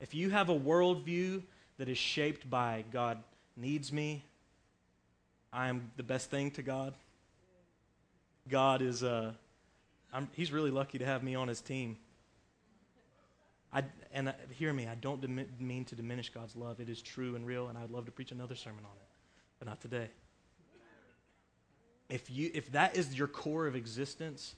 [0.00, 1.42] If you have a worldview
[1.76, 3.18] that is shaped by God
[3.54, 4.24] needs me,
[5.52, 6.94] I am the best thing to God.
[8.48, 9.32] God is, uh,
[10.10, 11.98] I'm, he's really lucky to have me on his team.
[13.72, 15.22] I, and uh, hear me, I don't
[15.60, 16.80] mean to diminish God's love.
[16.80, 19.08] It is true and real, and I'd love to preach another sermon on it,
[19.58, 20.08] but not today.
[22.08, 24.54] If, you, if that is your core of existence,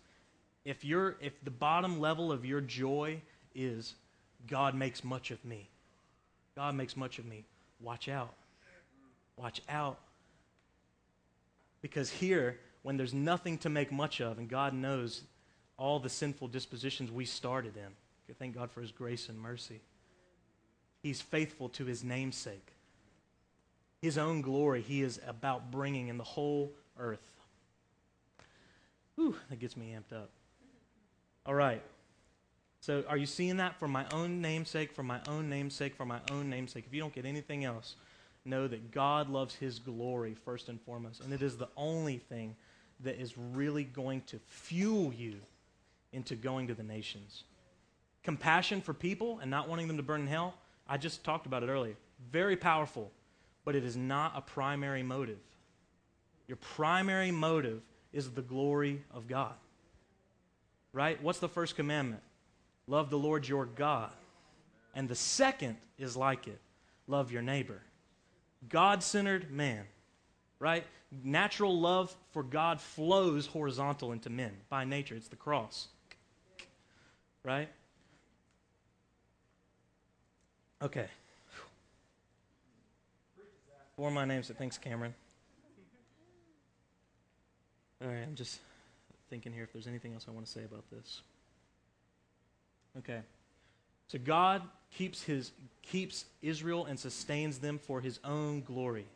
[0.65, 3.21] if, you're, if the bottom level of your joy
[3.55, 3.95] is
[4.47, 5.69] God makes much of me.
[6.55, 7.45] God makes much of me.
[7.81, 8.35] Watch out.
[9.37, 9.99] Watch out.
[11.83, 15.23] Because here, when there's nothing to make much of, and God knows
[15.77, 17.89] all the sinful dispositions we started in,
[18.35, 19.81] thank God for His grace and mercy.
[21.03, 22.75] He's faithful to His namesake.
[24.01, 27.35] His own glory, He is about bringing in the whole earth.
[29.17, 30.31] Whew, that gets me amped up.
[31.47, 31.83] All right.
[32.81, 36.21] So, are you seeing that for my own namesake, for my own namesake, for my
[36.31, 36.85] own namesake?
[36.87, 37.97] If you don't get anything else,
[38.47, 41.21] know that God loves His glory first and foremost.
[41.21, 42.57] And it is the only thing
[43.01, 45.37] that is really going to fuel you
[46.13, 47.45] into going to the nations.
[48.23, 50.55] Compassion for people and not wanting them to burn in hell,
[50.89, 51.95] I just talked about it earlier.
[52.31, 53.11] Very powerful,
[53.65, 55.39] but it is not a primary motive.
[56.49, 57.81] Your primary motive
[58.13, 59.55] is the glory of God.
[60.93, 61.23] Right?
[61.23, 62.23] What's the first commandment?
[62.87, 64.11] Love the Lord your God.
[64.95, 66.59] And the second is like it
[67.07, 67.81] love your neighbor.
[68.69, 69.85] God centered man,
[70.59, 70.85] right?
[71.25, 75.17] Natural love for God flows horizontal into men by nature.
[75.17, 75.89] It's the cross,
[77.43, 77.69] right?
[80.83, 81.07] Okay.
[83.97, 85.15] For my name, so thanks, Cameron.
[88.03, 88.61] All right, I'm just
[89.29, 91.21] thinking here if there's anything else I want to say about this.
[92.99, 93.21] Okay.
[94.09, 94.63] So God
[94.97, 99.07] keeps his keeps Israel and sustains them for his own glory.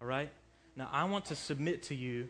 [0.00, 0.30] All right?
[0.76, 2.28] Now I want to submit to you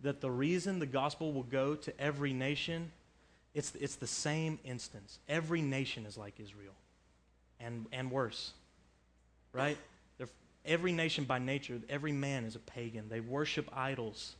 [0.00, 2.90] that the reason the gospel will go to every nation
[3.54, 5.18] it's it's the same instance.
[5.28, 6.72] Every nation is like Israel.
[7.60, 8.52] And and worse.
[9.52, 9.78] Right?
[10.18, 10.28] They're,
[10.64, 13.08] every nation by nature, every man is a pagan.
[13.08, 14.36] They worship idols.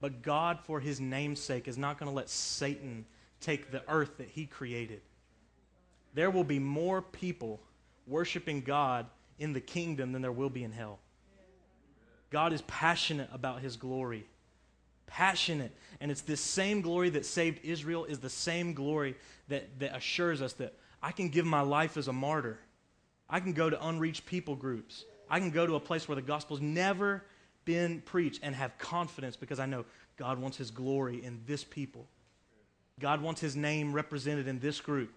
[0.00, 3.06] But God, for his name's sake, is not going to let Satan
[3.40, 5.00] take the earth that he created.
[6.14, 7.60] There will be more people
[8.06, 9.06] worshiping God
[9.38, 10.98] in the kingdom than there will be in hell.
[12.30, 14.26] God is passionate about his glory.
[15.06, 15.72] Passionate.
[16.00, 19.14] And it's this same glory that saved Israel is the same glory
[19.48, 22.58] that, that assures us that I can give my life as a martyr.
[23.28, 25.04] I can go to unreached people groups.
[25.28, 27.24] I can go to a place where the gospel's never
[27.64, 29.84] been preached and have confidence because I know
[30.16, 32.06] God wants his glory in this people.
[33.00, 35.12] God wants his name represented in this group.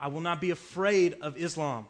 [0.00, 1.86] I will not be afraid of Islam.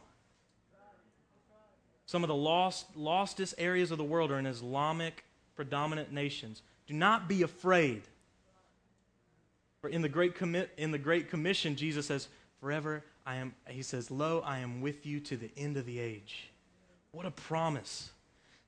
[2.07, 5.25] Some of the lost, lostest areas of the world are in Islamic
[5.55, 6.63] predominant nations.
[6.89, 8.03] Do not be afraid.
[9.81, 12.29] For in the Great, Commi- in the Great Commission, Jesus says,
[12.61, 15.99] Forever I am, he says, Lo, I am with you to the end of the
[15.99, 16.51] age.
[17.13, 18.11] What a promise.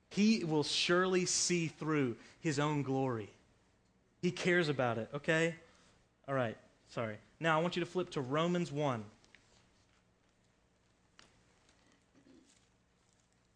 [0.09, 3.29] He will surely see through his own glory.
[4.21, 5.55] He cares about it, okay?
[6.27, 6.57] All right,
[6.89, 7.17] sorry.
[7.39, 9.03] Now I want you to flip to Romans 1.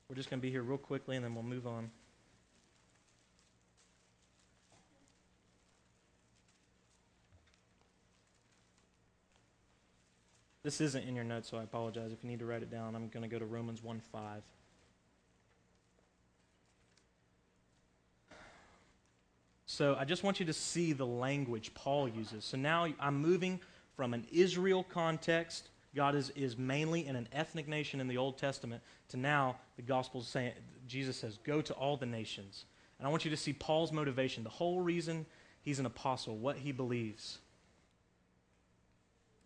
[0.09, 1.89] We're just going to be here real quickly and then we'll move on.
[10.67, 12.11] This isn't in your notes, so I apologize.
[12.11, 14.41] If you need to write it down, I'm going to go to Romans 1 5.
[19.65, 22.43] So I just want you to see the language Paul uses.
[22.43, 23.61] So now I'm moving
[23.95, 25.69] from an Israel context.
[25.95, 29.83] God is, is mainly in an ethnic nation in the Old Testament to now the
[29.83, 30.51] gospel is saying,
[30.85, 32.65] Jesus says, go to all the nations.
[32.99, 35.27] And I want you to see Paul's motivation, the whole reason
[35.61, 37.37] he's an apostle, what he believes.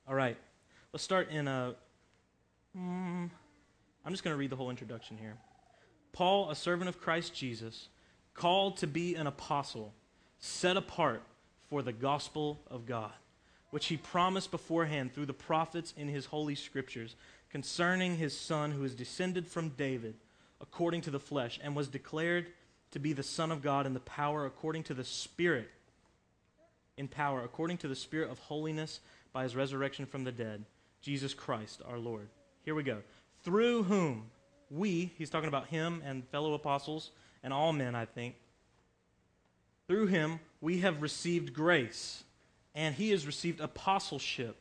[0.07, 0.36] All right,
[0.93, 1.73] let's start in a.
[2.75, 3.31] am
[4.05, 5.37] mm, just going to read the whole introduction here.
[6.11, 7.87] Paul, a servant of Christ Jesus,
[8.33, 9.93] called to be an apostle
[10.39, 11.23] set apart
[11.69, 13.13] for the gospel of God,
[13.69, 17.15] which he promised beforehand through the prophets in his holy scriptures
[17.49, 20.15] concerning his son who is descended from David
[20.59, 22.47] according to the flesh and was declared
[22.91, 25.69] to be the son of God in the power according to the spirit
[26.97, 28.99] in power according to the spirit of holiness
[29.33, 30.65] by his resurrection from the dead
[31.01, 32.27] Jesus Christ our Lord
[32.63, 32.97] here we go
[33.43, 34.29] through whom
[34.69, 37.11] we he's talking about him and fellow apostles
[37.43, 38.35] and all men I think
[39.91, 42.23] through him, we have received grace,
[42.73, 44.55] and he has received apostleship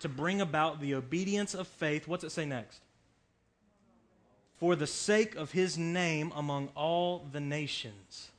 [0.00, 2.06] to bring about the obedience of faith.
[2.06, 2.82] What's it say next?
[4.58, 8.30] For the sake of his name among all the nations.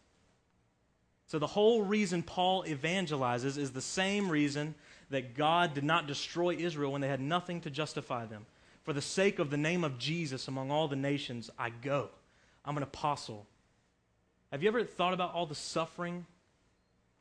[1.26, 4.76] So, the whole reason Paul evangelizes is the same reason
[5.10, 8.46] that God did not destroy Israel when they had nothing to justify them.
[8.84, 12.10] For the sake of the name of Jesus among all the nations, I go.
[12.66, 13.46] I'm an apostle.
[14.52, 16.26] Have you ever thought about all the suffering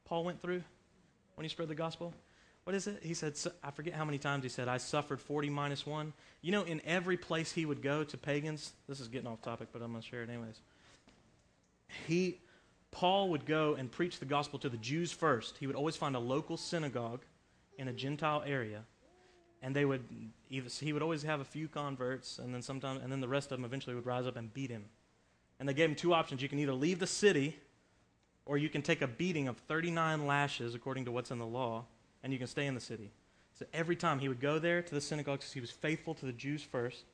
[0.05, 0.63] Paul went through
[1.35, 2.15] when he spread the gospel?
[2.65, 3.01] What is it?
[3.03, 6.13] He said, I forget how many times he said, I suffered 40 minus 1.
[6.43, 9.69] You know, in every place he would go to pagans, this is getting off topic,
[9.73, 10.61] but I'm going to share it anyways.
[12.07, 12.41] He,
[12.91, 15.57] Paul would go and preach the gospel to the Jews first.
[15.59, 17.23] He would always find a local synagogue
[17.79, 18.83] in a Gentile area,
[19.63, 20.05] and they would
[20.51, 23.51] either, he would always have a few converts, and then sometimes, and then the rest
[23.51, 24.85] of them eventually would rise up and beat him.
[25.59, 26.43] And they gave him two options.
[26.43, 27.57] You can either leave the city,
[28.45, 31.85] or you can take a beating of 39 lashes, according to what's in the law,
[32.23, 33.11] and you can stay in the city.
[33.59, 36.27] So every time he would go there to the synagogue because he was faithful to
[36.27, 37.05] the Jews first,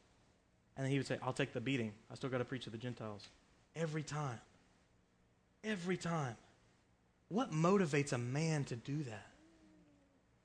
[0.77, 1.93] and then he would say, I'll take the beating.
[2.11, 3.29] I still got to preach to the Gentiles.
[3.77, 4.41] Every time.
[5.63, 6.37] Every time.
[7.29, 9.27] What motivates a man to do that?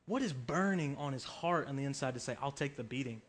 [0.09, 3.21] What is burning on his heart on the inside to say, I'll take the beating?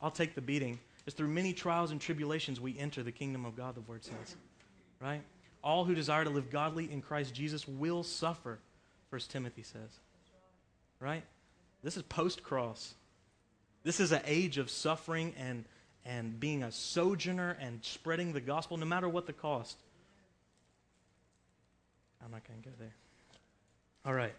[0.00, 3.54] I'll take the beating It's through many trials and tribulations we enter the kingdom of
[3.54, 4.34] God, the word says.
[4.98, 5.20] Right?
[5.62, 8.60] All who desire to live godly in Christ Jesus will suffer,
[9.10, 9.90] First Timothy says.
[11.00, 11.22] Right?
[11.82, 12.94] This is post cross.
[13.82, 15.66] This is an age of suffering and,
[16.06, 19.76] and being a sojourner and spreading the gospel no matter what the cost.
[22.24, 22.94] I'm not going to go there.
[24.06, 24.32] All right.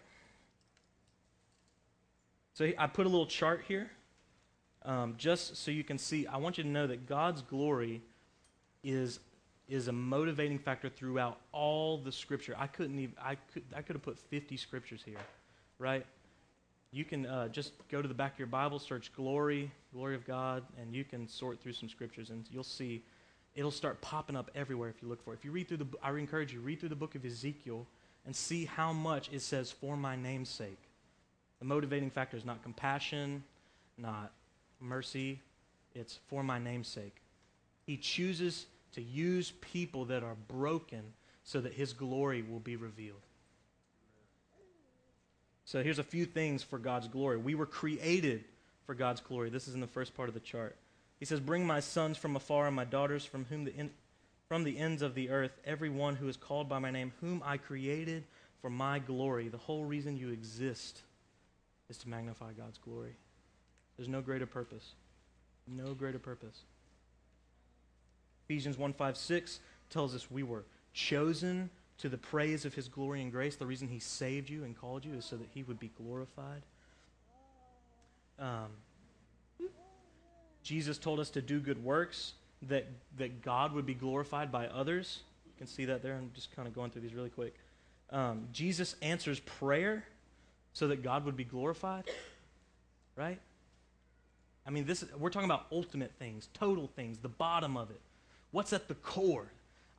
[2.56, 3.90] So I put a little chart here
[4.82, 8.00] um, just so you can see, I want you to know that God's glory
[8.82, 9.20] is,
[9.68, 12.56] is a motivating factor throughout all the scripture.
[12.58, 15.18] I couldn't even, I could, I could have put 50 scriptures here,
[15.78, 16.06] right?
[16.92, 20.26] You can uh, just go to the back of your Bible, search glory, glory of
[20.26, 23.02] God, and you can sort through some scriptures, and you'll see
[23.54, 25.40] it'll start popping up everywhere if you look for it.
[25.40, 27.86] If you read through the, I encourage you, read through the book of Ezekiel
[28.24, 30.85] and see how much it says for my name's sake.
[31.58, 33.42] The motivating factor is not compassion,
[33.96, 34.32] not
[34.80, 35.40] mercy,
[35.94, 37.16] it's for my name's sake.
[37.86, 41.02] He chooses to use people that are broken
[41.44, 43.20] so that his glory will be revealed.
[45.64, 47.38] So here's a few things for God's glory.
[47.38, 48.44] We were created
[48.84, 49.50] for God's glory.
[49.50, 50.76] This is in the first part of the chart.
[51.18, 53.90] He says, Bring my sons from afar and my daughters from whom the in,
[54.48, 57.42] from the ends of the earth, every one who is called by my name, whom
[57.44, 58.24] I created
[58.60, 59.48] for my glory.
[59.48, 61.02] The whole reason you exist
[61.88, 63.16] is to magnify God's glory.
[63.96, 64.92] There's no greater purpose.
[65.66, 66.62] No greater purpose.
[68.44, 69.60] Ephesians 1 5 6
[69.90, 73.56] tells us we were chosen to the praise of his glory and grace.
[73.56, 76.62] The reason he saved you and called you is so that he would be glorified.
[78.38, 78.68] Um,
[80.62, 85.20] Jesus told us to do good works that, that God would be glorified by others.
[85.46, 86.14] You can see that there.
[86.14, 87.54] I'm just kind of going through these really quick.
[88.10, 90.04] Um, Jesus answers prayer
[90.76, 92.04] so that God would be glorified,
[93.16, 93.40] right?
[94.66, 98.00] I mean, this is, we're talking about ultimate things, total things, the bottom of it.
[98.50, 99.46] What's at the core?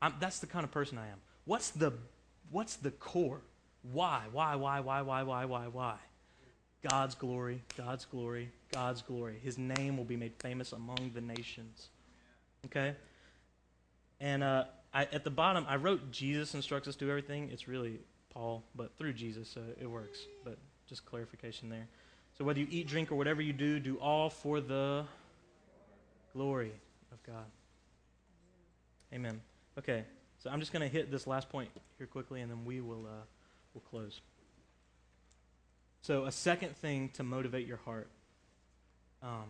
[0.03, 1.17] I'm, that's the kind of person I am.
[1.45, 1.93] What's the,
[2.51, 3.41] what's the core?
[3.91, 4.25] Why?
[4.31, 5.95] Why, why, why, why, why, why, why?
[6.87, 9.39] God's glory, God's glory, God's glory.
[9.43, 11.87] His name will be made famous among the nations.
[12.67, 12.93] Okay?
[14.19, 17.49] And uh, I, at the bottom, I wrote Jesus instructs us to do everything.
[17.51, 17.97] It's really
[18.29, 20.19] Paul, but through Jesus, so it works.
[20.43, 21.87] But just clarification there.
[22.37, 25.05] So whether you eat, drink, or whatever you do, do all for the
[26.33, 26.71] glory
[27.11, 27.45] of God.
[29.13, 29.41] Amen.
[29.77, 30.03] Okay,
[30.37, 33.05] so I'm just going to hit this last point here quickly, and then we will
[33.05, 33.23] uh,
[33.73, 34.21] we'll close.
[36.01, 38.07] So a second thing to motivate your heart,
[39.23, 39.49] um,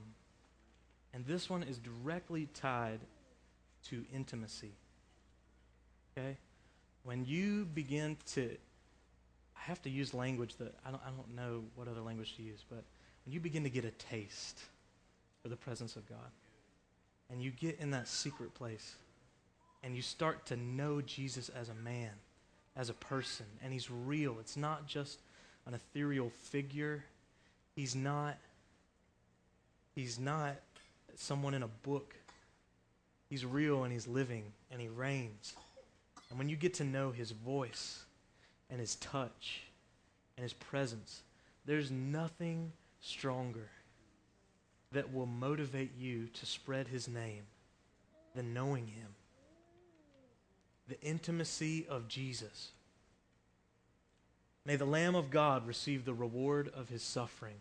[1.13, 2.99] and this one is directly tied
[3.89, 4.71] to intimacy.
[6.17, 6.37] Okay,
[7.03, 8.57] when you begin to,
[9.57, 12.43] I have to use language that I don't I don't know what other language to
[12.43, 12.83] use, but
[13.25, 14.59] when you begin to get a taste
[15.41, 16.31] for the presence of God,
[17.29, 18.95] and you get in that secret place
[19.83, 22.11] and you start to know Jesus as a man,
[22.75, 24.37] as a person, and he's real.
[24.39, 25.19] It's not just
[25.65, 27.03] an ethereal figure.
[27.75, 28.37] He's not
[29.93, 30.55] he's not
[31.15, 32.15] someone in a book.
[33.29, 35.53] He's real and he's living and he reigns.
[36.29, 38.03] And when you get to know his voice
[38.69, 39.63] and his touch
[40.35, 41.23] and his presence,
[41.65, 43.69] there's nothing stronger
[44.91, 47.43] that will motivate you to spread his name
[48.35, 49.07] than knowing him
[50.87, 52.71] the intimacy of Jesus.
[54.65, 57.55] May the Lamb of God receive the reward of his suffering.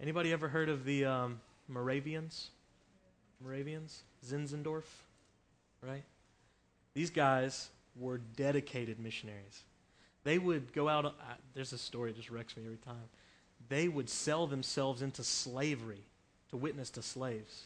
[0.00, 2.50] Anybody ever heard of the um, Moravians?
[3.42, 4.02] Moravians?
[4.26, 4.84] Zinzendorf?
[5.82, 6.04] Right?
[6.94, 9.62] These guys were dedicated missionaries.
[10.24, 11.10] They would go out, uh,
[11.54, 13.08] there's a story that just wrecks me every time.
[13.68, 16.04] They would sell themselves into slavery
[16.50, 17.64] to witness to slaves.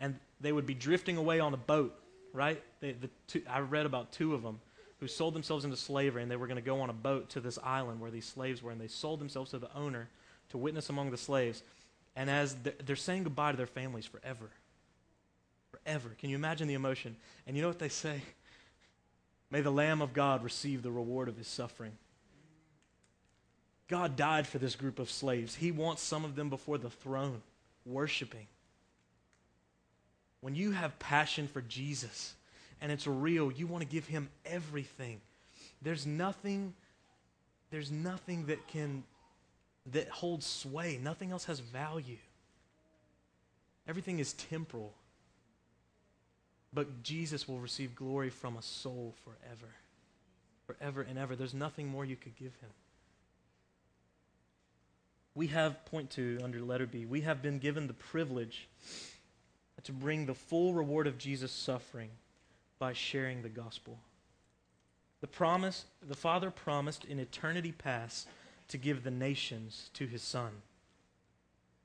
[0.00, 1.94] And they would be drifting away on a boat
[2.32, 2.62] right?
[2.80, 4.60] They, the two, I read about two of them
[4.98, 7.40] who sold themselves into slavery and they were going to go on a boat to
[7.40, 10.08] this island where these slaves were and they sold themselves to the owner
[10.50, 11.62] to witness among the slaves.
[12.16, 14.50] And as they're saying goodbye to their families forever,
[15.70, 16.10] forever.
[16.18, 17.16] Can you imagine the emotion?
[17.46, 18.22] And you know what they say?
[19.50, 21.92] May the Lamb of God receive the reward of his suffering.
[23.88, 25.56] God died for this group of slaves.
[25.56, 27.42] He wants some of them before the throne,
[27.84, 28.46] worshiping.
[30.40, 32.34] When you have passion for Jesus
[32.80, 35.20] and it's real, you want to give him everything.
[35.82, 36.74] There's nothing
[37.70, 39.04] there's nothing that can
[39.92, 40.98] that holds sway.
[41.02, 42.18] Nothing else has value.
[43.88, 44.92] Everything is temporal.
[46.72, 49.72] But Jesus will receive glory from a soul forever.
[50.66, 51.34] Forever and ever.
[51.34, 52.70] There's nothing more you could give him.
[55.34, 58.68] We have, point two under letter B, we have been given the privilege
[59.82, 62.10] to bring the full reward of Jesus' suffering
[62.78, 63.98] by sharing the gospel.
[65.20, 68.28] The promise, the Father promised in eternity past
[68.68, 70.50] to give the nations to his Son.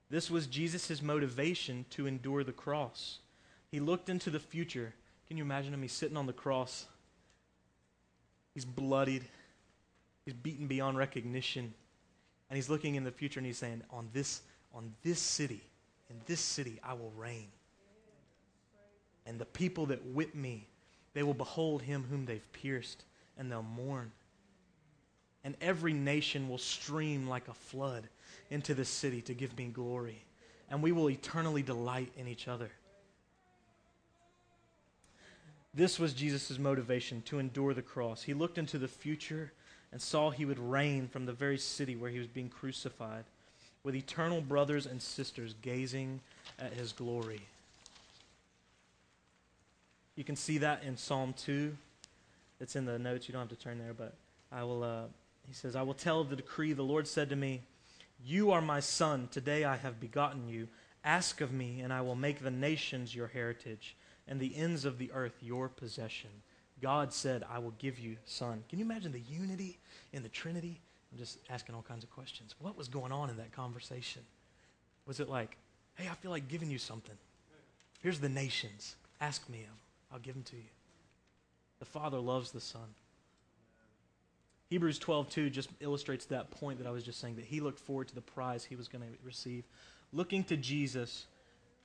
[0.09, 3.19] This was Jesus' motivation to endure the cross.
[3.75, 4.93] He looked into the future.
[5.27, 5.81] Can you imagine him?
[5.81, 6.85] He's sitting on the cross.
[8.53, 9.25] He's bloodied.
[10.23, 11.73] He's beaten beyond recognition.
[12.49, 15.61] And he's looking in the future and he's saying, On this, on this city,
[16.09, 17.49] in this city, I will reign.
[19.25, 20.69] And the people that whip me,
[21.13, 23.03] they will behold him whom they've pierced,
[23.37, 24.09] and they'll mourn.
[25.43, 28.07] And every nation will stream like a flood
[28.49, 30.23] into this city to give me glory.
[30.69, 32.71] And we will eternally delight in each other.
[35.75, 38.23] This was Jesus' motivation to endure the cross.
[38.23, 39.51] He looked into the future
[39.91, 43.25] and saw he would reign from the very city where he was being crucified,
[43.83, 46.21] with eternal brothers and sisters gazing
[46.57, 47.41] at his glory.
[50.15, 51.75] You can see that in Psalm 2.
[52.61, 53.27] It's in the notes.
[53.27, 54.13] You don't have to turn there, but
[54.51, 54.83] I will.
[54.83, 55.03] Uh,
[55.45, 56.73] he says, I will tell of the decree.
[56.73, 57.61] The Lord said to me,
[58.23, 59.27] You are my son.
[59.29, 60.69] Today I have begotten you.
[61.03, 63.95] Ask of me, and I will make the nations your heritage,
[64.27, 66.29] and the ends of the earth your possession.
[66.81, 68.63] God said, I will give you son.
[68.69, 69.79] Can you imagine the unity
[70.13, 70.81] in the Trinity?
[71.11, 72.55] I'm just asking all kinds of questions.
[72.59, 74.23] What was going on in that conversation?
[75.05, 75.57] Was it like,
[75.95, 77.15] hey, I feel like giving you something?
[78.01, 78.95] Here's the nations.
[79.21, 79.75] Ask me of them.
[80.11, 80.63] I'll give them to you.
[81.79, 82.95] The Father loves the Son.
[84.69, 88.07] Hebrews 12:2 just illustrates that point that I was just saying that he looked forward
[88.09, 89.63] to the prize he was going to receive,
[90.11, 91.27] looking to Jesus,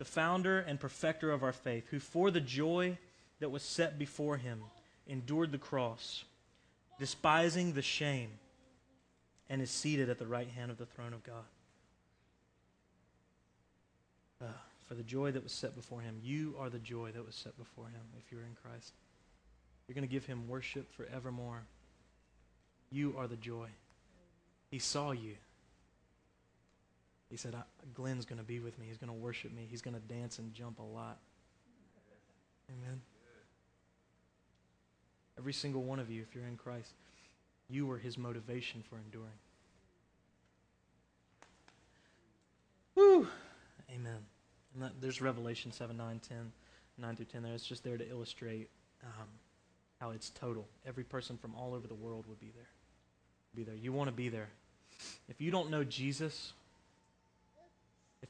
[0.01, 2.96] the founder and perfecter of our faith, who for the joy
[3.38, 4.62] that was set before him
[5.07, 6.24] endured the cross,
[6.98, 8.30] despising the shame,
[9.51, 11.44] and is seated at the right hand of the throne of God.
[14.40, 14.46] Uh,
[14.88, 16.16] for the joy that was set before him.
[16.22, 18.94] You are the joy that was set before him if you're in Christ.
[19.86, 21.64] You're going to give him worship forevermore.
[22.90, 23.68] You are the joy.
[24.70, 25.34] He saw you.
[27.30, 27.54] He said,
[27.94, 28.86] Glenn's going to be with me.
[28.88, 29.66] He's going to worship me.
[29.70, 31.18] He's going to dance and jump a lot.
[32.68, 33.00] Amen.
[35.38, 36.92] Every single one of you, if you're in Christ,
[37.68, 39.30] you were his motivation for enduring.
[42.96, 43.28] Woo!
[43.94, 44.18] Amen.
[44.76, 46.52] That, there's Revelation 7, 9, 10,
[46.98, 47.54] 9 through 10 there.
[47.54, 48.68] It's just there to illustrate
[49.04, 49.28] um,
[50.00, 50.66] how it's total.
[50.86, 52.68] Every person from all over the world would be there.
[53.54, 53.74] Be there.
[53.74, 54.48] You want to be there.
[55.28, 56.52] If you don't know Jesus,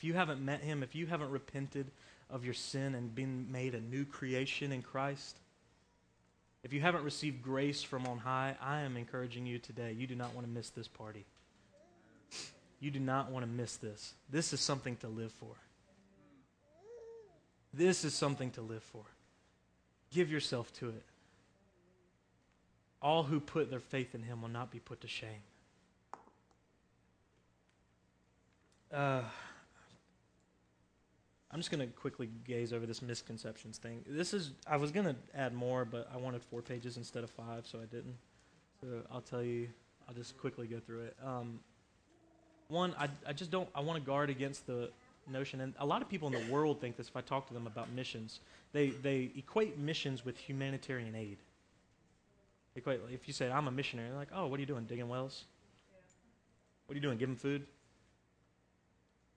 [0.01, 1.91] if you haven't met him, if you haven't repented
[2.31, 5.37] of your sin and been made a new creation in Christ,
[6.65, 9.93] if you haven't received grace from on high, I am encouraging you today.
[9.93, 11.27] You do not want to miss this party.
[12.81, 14.15] You do not want to miss this.
[14.31, 15.53] This is something to live for.
[17.75, 19.05] This is something to live for.
[20.11, 21.05] Give yourself to it.
[23.03, 25.43] All who put their faith in him will not be put to shame.
[28.91, 29.21] Uh,
[31.53, 34.05] I'm just going to quickly gaze over this misconceptions thing.
[34.07, 37.31] This is, I was going to add more, but I wanted four pages instead of
[37.31, 38.15] five, so I didn't.
[38.81, 39.69] So I'll tell you,
[40.09, 41.17] I'll just quickly go through it.
[41.25, 41.59] Um,
[42.69, 44.91] one, I, I just don't, I want to guard against the
[45.29, 47.55] notion, and a lot of people in the world think this if I talk to
[47.55, 48.39] them about missions.
[48.73, 51.39] They, they equate missions with humanitarian aid.
[52.77, 55.09] Equate, if you say, I'm a missionary, they're like, oh, what are you doing, digging
[55.09, 55.45] wells?
[56.87, 57.67] What are you doing, giving food?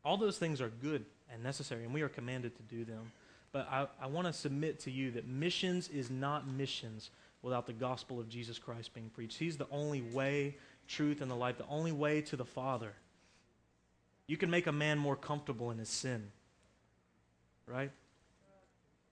[0.05, 3.11] All those things are good and necessary, and we are commanded to do them.
[3.51, 7.11] But I, I want to submit to you that missions is not missions
[7.41, 9.37] without the gospel of Jesus Christ being preached.
[9.37, 10.55] He's the only way,
[10.87, 12.93] truth, and the life, the only way to the Father.
[14.27, 16.31] You can make a man more comfortable in his sin,
[17.67, 17.91] right?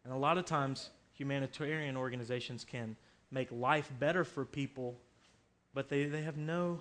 [0.04, 2.96] And a lot of times, humanitarian organizations can
[3.30, 4.98] make life better for people,
[5.74, 6.80] but they, they have no,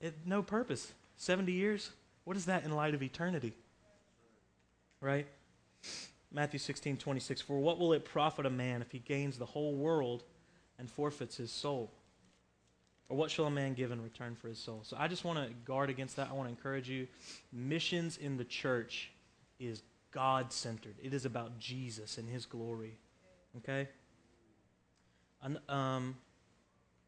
[0.00, 0.92] it, no purpose.
[1.16, 1.90] 70 years?
[2.24, 3.52] What is that in light of eternity?
[5.00, 5.26] Right?
[6.32, 7.40] Matthew 16, 26.
[7.40, 10.24] For what will it profit a man if he gains the whole world
[10.78, 11.90] and forfeits his soul?
[13.08, 14.80] Or what shall a man give in return for his soul?
[14.82, 16.28] So I just want to guard against that.
[16.30, 17.06] I want to encourage you.
[17.52, 19.12] Missions in the church
[19.60, 22.96] is God centered, it is about Jesus and his glory.
[23.58, 23.88] Okay?
[25.42, 26.16] And, um,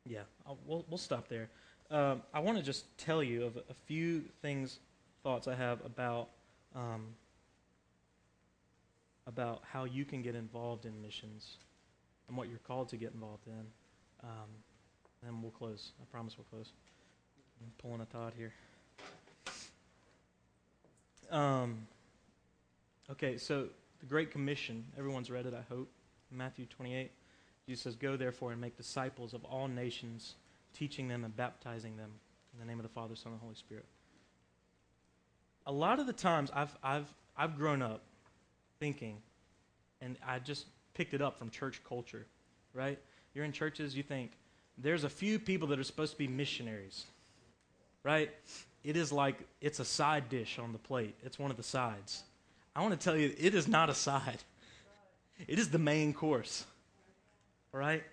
[0.05, 1.49] yeah, I'll, we'll, we'll stop there.
[1.91, 4.79] Um, I want to just tell you of a few things,
[5.23, 6.29] thoughts I have about.
[6.75, 7.07] Um,
[9.29, 11.59] about how you can get involved in missions
[12.27, 13.67] and what you're called to get involved in.
[14.25, 14.49] Um,
[15.27, 15.93] and we'll close.
[16.01, 16.73] I promise we'll close.
[17.61, 18.53] I'm pulling a Todd here.
[21.31, 21.87] Um,
[23.11, 23.69] okay, so
[24.01, 25.91] the Great Commission, everyone's read it, I hope.
[26.31, 27.11] Matthew 28.
[27.67, 30.37] Jesus says, Go therefore and make disciples of all nations,
[30.73, 32.11] teaching them and baptizing them
[32.55, 33.85] in the name of the Father, Son, and Holy Spirit.
[35.67, 38.03] A lot of the times I've, I've, I've grown up
[38.81, 39.19] thinking,
[40.01, 42.27] and I just picked it up from church culture,
[42.75, 42.99] right?
[43.35, 44.33] You're in churches, you think,
[44.77, 47.05] there's a few people that are supposed to be missionaries,
[48.05, 48.31] right?
[48.85, 52.23] It is like it's a side dish on the plate, it's one of the sides.
[52.77, 54.39] I want to tell you, it is not a side,
[55.49, 56.65] it is the main course,
[57.73, 58.05] right?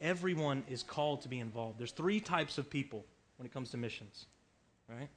[0.00, 1.78] Everyone is called to be involved.
[1.78, 3.04] There's three types of people
[3.36, 4.26] when it comes to missions,
[4.88, 5.08] right?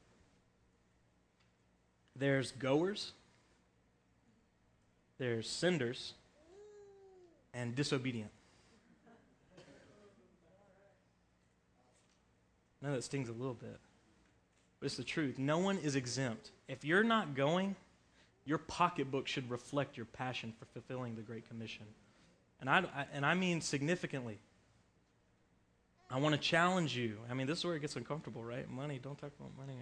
[2.16, 3.12] There's goers,
[5.18, 6.14] there's senders
[7.54, 8.32] and disobedient.
[12.84, 13.80] I know that stings a little bit,
[14.80, 15.40] but it's the truth.
[15.40, 16.52] No one is exempt.
[16.68, 17.76] If you're not going,
[18.46, 21.86] your pocketbook should reflect your passion for fulfilling the Great Commission.
[22.60, 24.38] And I, I and I mean significantly.
[26.12, 27.18] I want to challenge you.
[27.30, 28.70] I mean, this is where it gets uncomfortable, right?
[28.70, 29.74] Money, don't talk about money.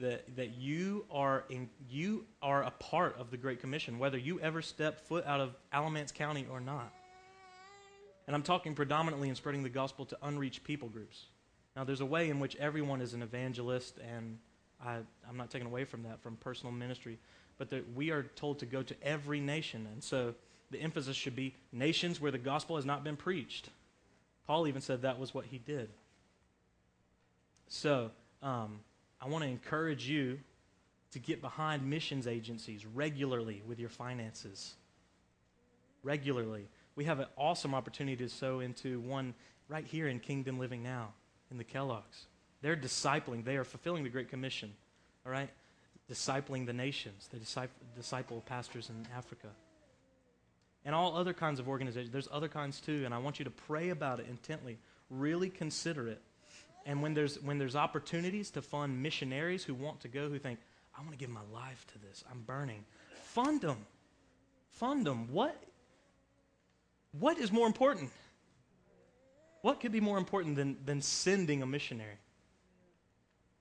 [0.00, 4.40] That, that you, are in, you are a part of the Great Commission, whether you
[4.40, 6.92] ever step foot out of Alamance County or not.
[8.26, 11.26] And I'm talking predominantly in spreading the gospel to unreached people groups.
[11.76, 14.38] Now, there's a way in which everyone is an evangelist, and
[14.84, 14.96] I,
[15.28, 17.18] am not taking away from that from personal ministry,
[17.58, 19.86] but that we are told to go to every nation.
[19.92, 20.34] And so
[20.70, 23.70] the emphasis should be nations where the gospel has not been preached.
[24.46, 25.88] Paul even said that was what he did.
[27.68, 28.10] So,
[28.42, 28.80] um,
[29.24, 30.38] I want to encourage you
[31.12, 34.74] to get behind missions agencies regularly with your finances.
[36.02, 36.68] Regularly.
[36.94, 39.32] We have an awesome opportunity to sow into one
[39.68, 41.14] right here in Kingdom Living Now,
[41.50, 42.26] in the Kellogg's.
[42.60, 44.74] They're discipling, they are fulfilling the Great Commission,
[45.24, 45.48] all right?
[46.10, 49.48] Discipling the nations, they disciple, disciple pastors in Africa.
[50.84, 52.12] And all other kinds of organizations.
[52.12, 54.76] There's other kinds too, and I want you to pray about it intently.
[55.08, 56.20] really consider it.
[56.86, 60.58] And when there's, when there's opportunities to fund missionaries who want to go, who think,
[60.96, 62.84] I want to give my life to this, I'm burning,
[63.22, 63.78] fund them.
[64.70, 65.32] Fund them.
[65.32, 65.56] What,
[67.18, 68.10] what is more important?
[69.62, 72.18] What could be more important than, than sending a missionary?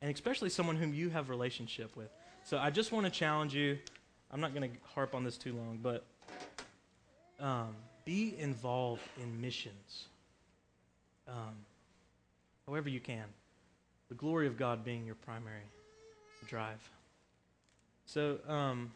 [0.02, 2.10] And especially someone whom you have relationship with.
[2.44, 3.78] So I just want to challenge you.
[4.32, 6.04] I'm not going to harp on this too long, but
[7.40, 10.08] um, be involved in missions.
[11.28, 11.56] Um,
[12.68, 13.26] however you can.
[14.10, 15.64] The glory of God being your primary
[16.48, 16.90] drive.
[18.06, 18.92] So, um,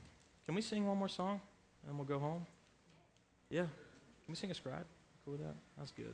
[0.46, 1.42] can we sing one more song
[1.88, 2.46] and we'll go home?
[3.50, 3.62] Yeah.
[3.62, 4.86] Can we sing a scribe?
[5.26, 5.56] Cool with that?
[5.78, 6.14] That's good.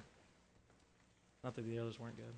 [1.44, 2.34] Not that the others weren't good.